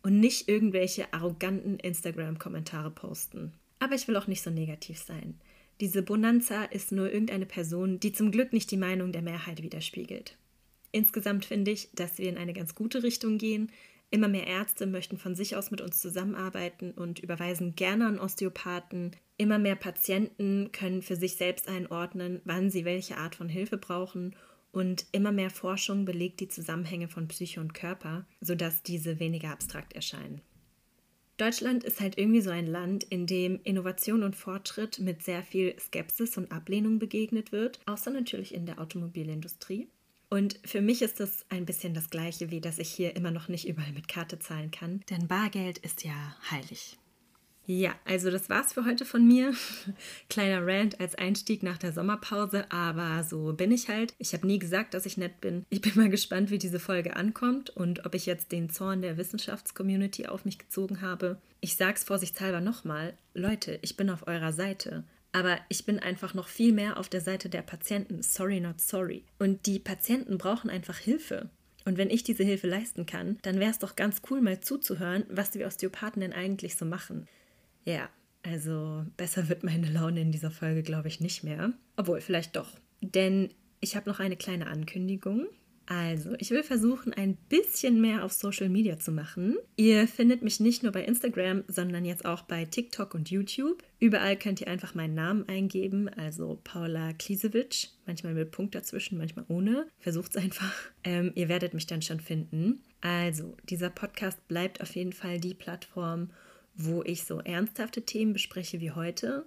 Und 0.04 0.20
nicht 0.20 0.48
irgendwelche 0.48 1.12
arroganten 1.14 1.80
Instagram-Kommentare 1.80 2.92
posten. 2.92 3.54
Aber 3.80 3.96
ich 3.96 4.08
will 4.08 4.16
auch 4.16 4.28
nicht 4.28 4.44
so 4.44 4.52
negativ 4.52 5.00
sein. 5.00 5.40
Diese 5.82 6.04
Bonanza 6.04 6.64
ist 6.66 6.92
nur 6.92 7.12
irgendeine 7.12 7.48
Person, 7.48 8.00
die 8.00 8.14
zum 8.14 8.32
Glück 8.32 8.54
nicht 8.54 8.70
die 8.70 8.78
Meinung 8.78 9.12
der 9.12 9.24
Mehrheit 9.24 9.64
widerspiegelt. 9.64 10.38
Insgesamt 10.92 11.44
finde 11.44 11.72
ich, 11.72 11.90
dass 11.94 12.20
wir 12.20 12.30
in 12.30 12.38
eine 12.38 12.54
ganz 12.54 12.76
gute 12.76 13.04
Richtung 13.04 13.38
gehen, 13.38 13.72
Immer 14.12 14.28
mehr 14.28 14.48
Ärzte 14.48 14.86
möchten 14.86 15.18
von 15.18 15.36
sich 15.36 15.56
aus 15.56 15.72
mit 15.72 15.82
uns 15.82 16.00
zusammenarbeiten 16.00 16.92
und 16.92 17.20
überweisen 17.20 17.76
gerne 17.76 18.08
an 18.08 18.20
Osteopathen. 18.20 19.16
Immer 19.38 19.60
mehr 19.60 19.76
Patienten 19.76 20.72
können 20.72 21.02
für 21.02 21.16
sich 21.16 21.36
selbst 21.36 21.68
einordnen, 21.68 22.42
wann 22.46 22.70
sie 22.70 22.86
welche 22.86 23.18
Art 23.18 23.36
von 23.36 23.50
Hilfe 23.50 23.78
brauchen. 23.78 24.36
Und 24.72 25.06
immer 25.12 25.32
mehr 25.32 25.50
Forschung 25.50 26.06
belegt 26.06 26.40
die 26.40 26.48
Zusammenhänge 26.48 27.08
von 27.08 27.28
Psyche 27.28 27.62
und 27.62 27.74
Körper, 27.74 28.26
sodass 28.42 28.84
diese 28.84 29.20
weniger 29.20 29.52
abstrakt 29.52 29.94
erscheinen. 29.94 30.42
Deutschland 31.38 31.84
ist 31.84 32.00
halt 32.00 32.18
irgendwie 32.18 32.42
so 32.42 32.50
ein 32.50 32.68
Land, 32.68 33.04
in 33.04 33.28
dem 33.28 33.60
Innovation 33.64 34.24
und 34.24 34.38
Fortschritt 34.38 35.00
mit 35.00 35.22
sehr 35.24 35.44
viel 35.44 35.78
Skepsis 35.78 36.38
und 36.38 36.52
Ablehnung 36.52 36.98
begegnet 36.98 37.52
wird, 37.52 37.82
außer 37.86 38.10
natürlich 38.10 38.54
in 38.54 38.66
der 38.66 38.80
Automobilindustrie. 38.80 39.90
Und 40.30 40.60
für 40.66 40.82
mich 40.82 41.02
ist 41.02 41.20
das 41.20 41.46
ein 41.50 41.66
bisschen 41.66 41.94
das 41.94 42.10
gleiche, 42.10 42.52
wie 42.52 42.62
dass 42.62 42.80
ich 42.80 42.90
hier 42.90 43.16
immer 43.16 43.32
noch 43.32 43.48
nicht 43.48 43.68
überall 43.68 43.92
mit 43.92 44.08
Karte 44.08 44.40
zahlen 44.40 44.72
kann, 44.72 45.02
denn 45.10 45.28
Bargeld 45.28 45.78
ist 45.80 46.04
ja 46.04 46.36
heilig. 46.52 46.98
Ja, 47.68 47.96
also 48.06 48.30
das 48.30 48.48
war's 48.50 48.74
für 48.74 48.86
heute 48.86 49.06
von 49.06 49.26
mir. 49.26 49.54
Kleiner 50.30 50.66
Rant 50.66 51.00
als 51.00 51.16
Einstieg 51.16 51.64
nach 51.64 51.80
der 51.80 51.94
Sommerpause, 51.94 52.72
aber 52.72 53.24
so 53.24 53.54
bin 53.54 53.72
ich 53.72 53.90
halt. 53.90 54.14
Ich 54.20 54.34
habe 54.34 54.46
nie 54.46 54.60
gesagt, 54.60 54.94
dass 54.94 55.08
ich 55.08 55.18
nett 55.18 55.42
bin. 55.42 55.66
Ich 55.70 55.82
bin 55.82 55.94
mal 55.96 56.10
gespannt, 56.10 56.52
wie 56.52 56.60
diese 56.60 56.80
Folge 56.80 57.16
ankommt 57.16 57.72
und 57.72 58.06
ob 58.06 58.14
ich 58.14 58.28
jetzt 58.28 58.52
den 58.52 58.70
Zorn 58.70 59.02
der 59.02 59.18
Wissenschaftscommunity 59.18 60.28
auf 60.28 60.46
mich 60.46 60.60
gezogen 60.60 61.02
habe. 61.02 61.42
Ich 61.60 61.76
sag's 61.76 62.04
vorsichtshalber 62.04 62.62
nochmal, 62.62 63.18
Leute, 63.34 63.80
ich 63.82 63.98
bin 63.98 64.12
auf 64.12 64.28
eurer 64.28 64.54
Seite. 64.54 65.04
Aber 65.36 65.60
ich 65.68 65.86
bin 65.86 66.00
einfach 66.00 66.34
noch 66.34 66.48
viel 66.48 66.72
mehr 66.72 66.96
auf 66.96 67.10
der 67.10 67.20
Seite 67.20 67.50
der 67.50 67.62
Patienten. 67.62 68.24
Sorry, 68.24 68.62
not 68.62 68.80
sorry. 68.80 69.26
Und 69.38 69.66
die 69.66 69.80
Patienten 69.80 70.38
brauchen 70.38 70.70
einfach 70.70 70.98
Hilfe. 70.98 71.50
Und 71.84 71.98
wenn 71.98 72.10
ich 72.10 72.24
diese 72.24 72.46
Hilfe 72.46 72.68
leisten 72.68 73.06
kann, 73.06 73.38
dann 73.42 73.60
wäre 73.60 73.70
es 73.70 73.80
doch 73.80 73.98
ganz 73.98 74.22
cool, 74.30 74.40
mal 74.40 74.62
zuzuhören, 74.62 75.26
was 75.28 75.52
die 75.52 75.66
Osteopathen 75.66 76.22
denn 76.22 76.32
eigentlich 76.32 76.78
so 76.78 76.86
machen. 76.86 77.28
Ja, 77.84 78.08
also 78.44 79.06
besser 79.18 79.50
wird 79.50 79.66
meine 79.66 79.92
Laune 79.92 80.22
in 80.22 80.32
dieser 80.32 80.52
Folge, 80.52 80.84
glaube 80.84 81.10
ich, 81.10 81.20
nicht 81.20 81.44
mehr. 81.44 81.74
Obwohl, 81.98 82.22
vielleicht 82.22 82.56
doch. 82.56 82.70
Denn 83.02 83.50
ich 83.82 83.98
habe 83.98 84.10
noch 84.10 84.22
eine 84.22 84.38
kleine 84.38 84.68
Ankündigung. 84.68 85.48
Also, 85.88 86.34
ich 86.40 86.50
will 86.50 86.64
versuchen, 86.64 87.14
ein 87.14 87.36
bisschen 87.50 88.02
mehr 88.02 88.24
auf 88.24 88.34
Social 88.34 88.70
Media 88.70 88.98
zu 88.98 89.12
machen. 89.12 89.58
Ihr 89.76 90.08
findet 90.08 90.42
mich 90.42 90.60
nicht 90.60 90.82
nur 90.82 90.92
bei 90.92 91.04
Instagram, 91.04 91.64
sondern 91.68 92.06
jetzt 92.06 92.26
auch 92.26 92.42
bei 92.42 92.66
TikTok 92.66 93.14
und 93.14 93.30
YouTube. 93.30 93.84
Überall 94.00 94.36
könnt 94.36 94.62
ihr 94.62 94.68
einfach 94.68 94.96
meinen 94.96 95.14
Namen 95.14 95.48
eingeben, 95.48 96.10
also 96.10 96.60
Paula 96.64 97.14
Klisewitsch. 97.14 97.90
Manchmal 98.08 98.34
mit 98.34 98.52
Punkt 98.52 98.74
dazwischen, 98.74 99.18
manchmal 99.18 99.46
ohne. 99.48 99.88
Versucht 100.00 100.36
es 100.36 100.38
einfach. 100.44 100.74
Ähm, 101.04 101.32
ihr 101.36 101.50
werdet 101.50 101.76
mich 101.76 101.86
dann 101.86 102.02
schon 102.02 102.20
finden. 102.20 102.82
Also, 103.02 103.56
dieser 103.70 103.92
Podcast 103.92 104.48
bleibt 104.48 104.82
auf 104.82 104.96
jeden 104.96 105.14
Fall 105.14 105.40
die 105.40 105.54
Plattform, 105.54 106.32
wo 106.74 107.04
ich 107.04 107.24
so 107.24 107.40
ernsthafte 107.40 108.02
Themen 108.02 108.34
bespreche 108.34 108.82
wie 108.82 108.92
heute. 108.92 109.46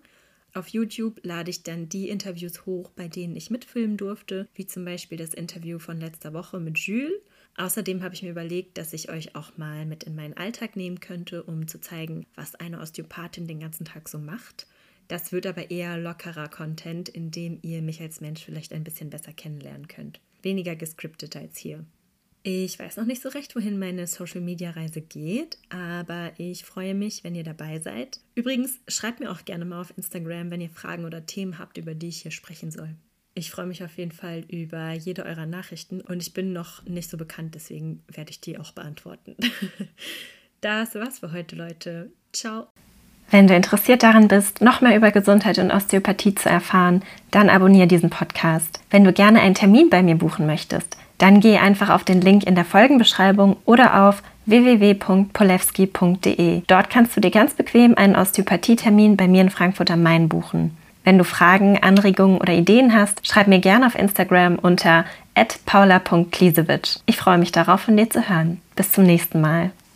Auf 0.55 0.69
YouTube 0.69 1.21
lade 1.23 1.51
ich 1.51 1.63
dann 1.63 1.89
die 1.89 2.09
Interviews 2.09 2.65
hoch, 2.67 2.91
bei 2.91 3.09
denen 3.09 3.37
ich 3.37 3.51
mitfilmen 3.51 3.97
durfte, 3.97 4.49
wie 4.55 4.67
zum 4.67 4.85
Beispiel 4.85 5.19
das 5.19 5.35
Interview 5.35 5.79
von 5.79 6.01
letzter 6.01 6.33
Woche 6.33 6.59
mit 6.59 6.79
Jules. 6.79 7.21
Außerdem 7.57 8.03
habe 8.03 8.15
ich 8.15 8.23
mir 8.23 8.31
überlegt, 8.31 8.79
dass 8.79 8.93
ich 8.93 9.11
euch 9.11 9.35
auch 9.35 9.57
mal 9.59 9.85
mit 9.85 10.05
in 10.05 10.15
meinen 10.15 10.37
Alltag 10.37 10.77
nehmen 10.77 11.01
könnte, 11.01 11.43
um 11.43 11.67
zu 11.67 11.81
zeigen, 11.81 12.27
was 12.35 12.55
eine 12.55 12.81
Osteopathin 12.81 13.47
den 13.47 13.61
ganzen 13.61 13.85
Tag 13.85 14.09
so 14.09 14.19
macht. 14.19 14.67
Das 15.09 15.33
wird 15.33 15.47
aber 15.47 15.71
eher 15.71 15.99
lockerer 15.99 16.49
Content, 16.49 17.09
in 17.09 17.31
dem 17.31 17.59
ihr 17.63 17.83
mich 17.83 18.01
als 18.01 18.21
Mensch 18.21 18.45
vielleicht 18.45 18.73
ein 18.73 18.85
bisschen 18.85 19.11
besser 19.11 19.33
kennenlernen 19.33 19.89
könnt. 19.89 20.21
Weniger 20.43 20.77
gescriptet 20.77 21.35
als 21.37 21.59
hier. 21.59 21.85
Ich 22.51 22.79
weiß 22.79 22.97
noch 22.97 23.05
nicht 23.05 23.21
so 23.21 23.29
recht, 23.29 23.55
wohin 23.57 23.79
meine 23.79 24.07
Social-Media-Reise 24.07 25.03
geht, 25.03 25.59
aber 25.69 26.31
ich 26.39 26.65
freue 26.65 26.95
mich, 26.95 27.23
wenn 27.23 27.35
ihr 27.35 27.45
dabei 27.45 27.79
seid. 27.79 28.21
Übrigens, 28.37 28.79
schreibt 28.89 29.21
mir 29.21 29.31
auch 29.31 29.45
gerne 29.45 29.67
mal 29.67 29.83
auf 29.83 29.93
Instagram, 29.99 30.51
wenn 30.51 30.63
ihr 30.63 30.71
Fragen 30.71 31.05
oder 31.05 31.27
Themen 31.27 31.59
habt, 31.59 31.77
über 31.77 31.93
die 31.93 32.09
ich 32.09 32.23
hier 32.23 32.31
sprechen 32.31 32.71
soll. 32.71 32.89
Ich 33.35 33.51
freue 33.51 33.67
mich 33.67 33.85
auf 33.85 33.99
jeden 33.99 34.13
Fall 34.13 34.47
über 34.49 34.93
jede 34.93 35.27
eurer 35.27 35.45
Nachrichten 35.45 36.01
und 36.01 36.23
ich 36.23 36.33
bin 36.33 36.55
noch 36.55 36.83
nicht 36.87 37.11
so 37.11 37.19
bekannt, 37.19 37.55
deswegen 37.55 38.03
werde 38.11 38.31
ich 38.31 38.41
die 38.41 38.57
auch 38.57 38.73
beantworten. 38.73 39.37
das 40.63 40.95
war's 40.95 41.19
für 41.19 41.33
heute, 41.33 41.55
Leute. 41.55 42.13
Ciao. 42.33 42.69
Wenn 43.31 43.47
du 43.47 43.55
interessiert 43.55 44.03
daran 44.03 44.27
bist, 44.27 44.63
noch 44.63 44.81
mehr 44.81 44.97
über 44.97 45.11
Gesundheit 45.11 45.59
und 45.59 45.71
Osteopathie 45.71 46.35
zu 46.35 46.49
erfahren, 46.49 47.05
dann 47.31 47.51
abonniere 47.51 47.89
diesen 47.89 48.09
Podcast. 48.09 48.81
Wenn 48.89 49.05
du 49.05 49.13
gerne 49.13 49.43
einen 49.43 49.55
Termin 49.55 49.91
bei 49.91 50.03
mir 50.03 50.15
buchen 50.15 50.47
möchtest, 50.47 50.97
dann 51.19 51.41
geh 51.41 51.59
einfach 51.59 51.91
auf 51.91 52.05
den 52.05 52.21
Link 52.21 52.45
in 52.45 52.55
der 52.55 52.65
Folgenbeschreibung 52.65 53.57
oder 53.65 54.09
auf 54.09 54.23
www.polewski.de. 54.47 56.63
Dort 56.67 56.91
kannst 56.91 57.17
du 57.17 57.21
dir 57.21 57.31
ganz 57.31 57.55
bequem 57.55 57.97
einen 57.97 58.17
Osteopathietermin 58.17 59.17
bei 59.17 59.29
mir 59.29 59.43
in 59.43 59.51
Frankfurt 59.51 59.91
am 59.91 60.03
Main 60.03 60.29
buchen. 60.29 60.77
Wenn 61.05 61.19
du 61.19 61.25
Fragen, 61.25 61.83
Anregungen 61.83 62.39
oder 62.39 62.53
Ideen 62.53 62.95
hast, 62.95 63.27
schreib 63.27 63.49
mir 63.49 63.61
gerne 63.61 63.87
auf 63.87 63.95
Instagram 63.95 64.57
unter 64.57 65.07
paula.klisewitsch. 65.67 66.97
Ich 67.07 67.17
freue 67.17 67.39
mich 67.39 67.53
darauf, 67.53 67.83
von 67.83 67.97
dir 67.97 68.11
zu 68.11 68.29
hören. 68.29 68.61
Bis 68.75 68.91
zum 68.93 69.05
nächsten 69.05 69.41
Mal. 69.41 69.71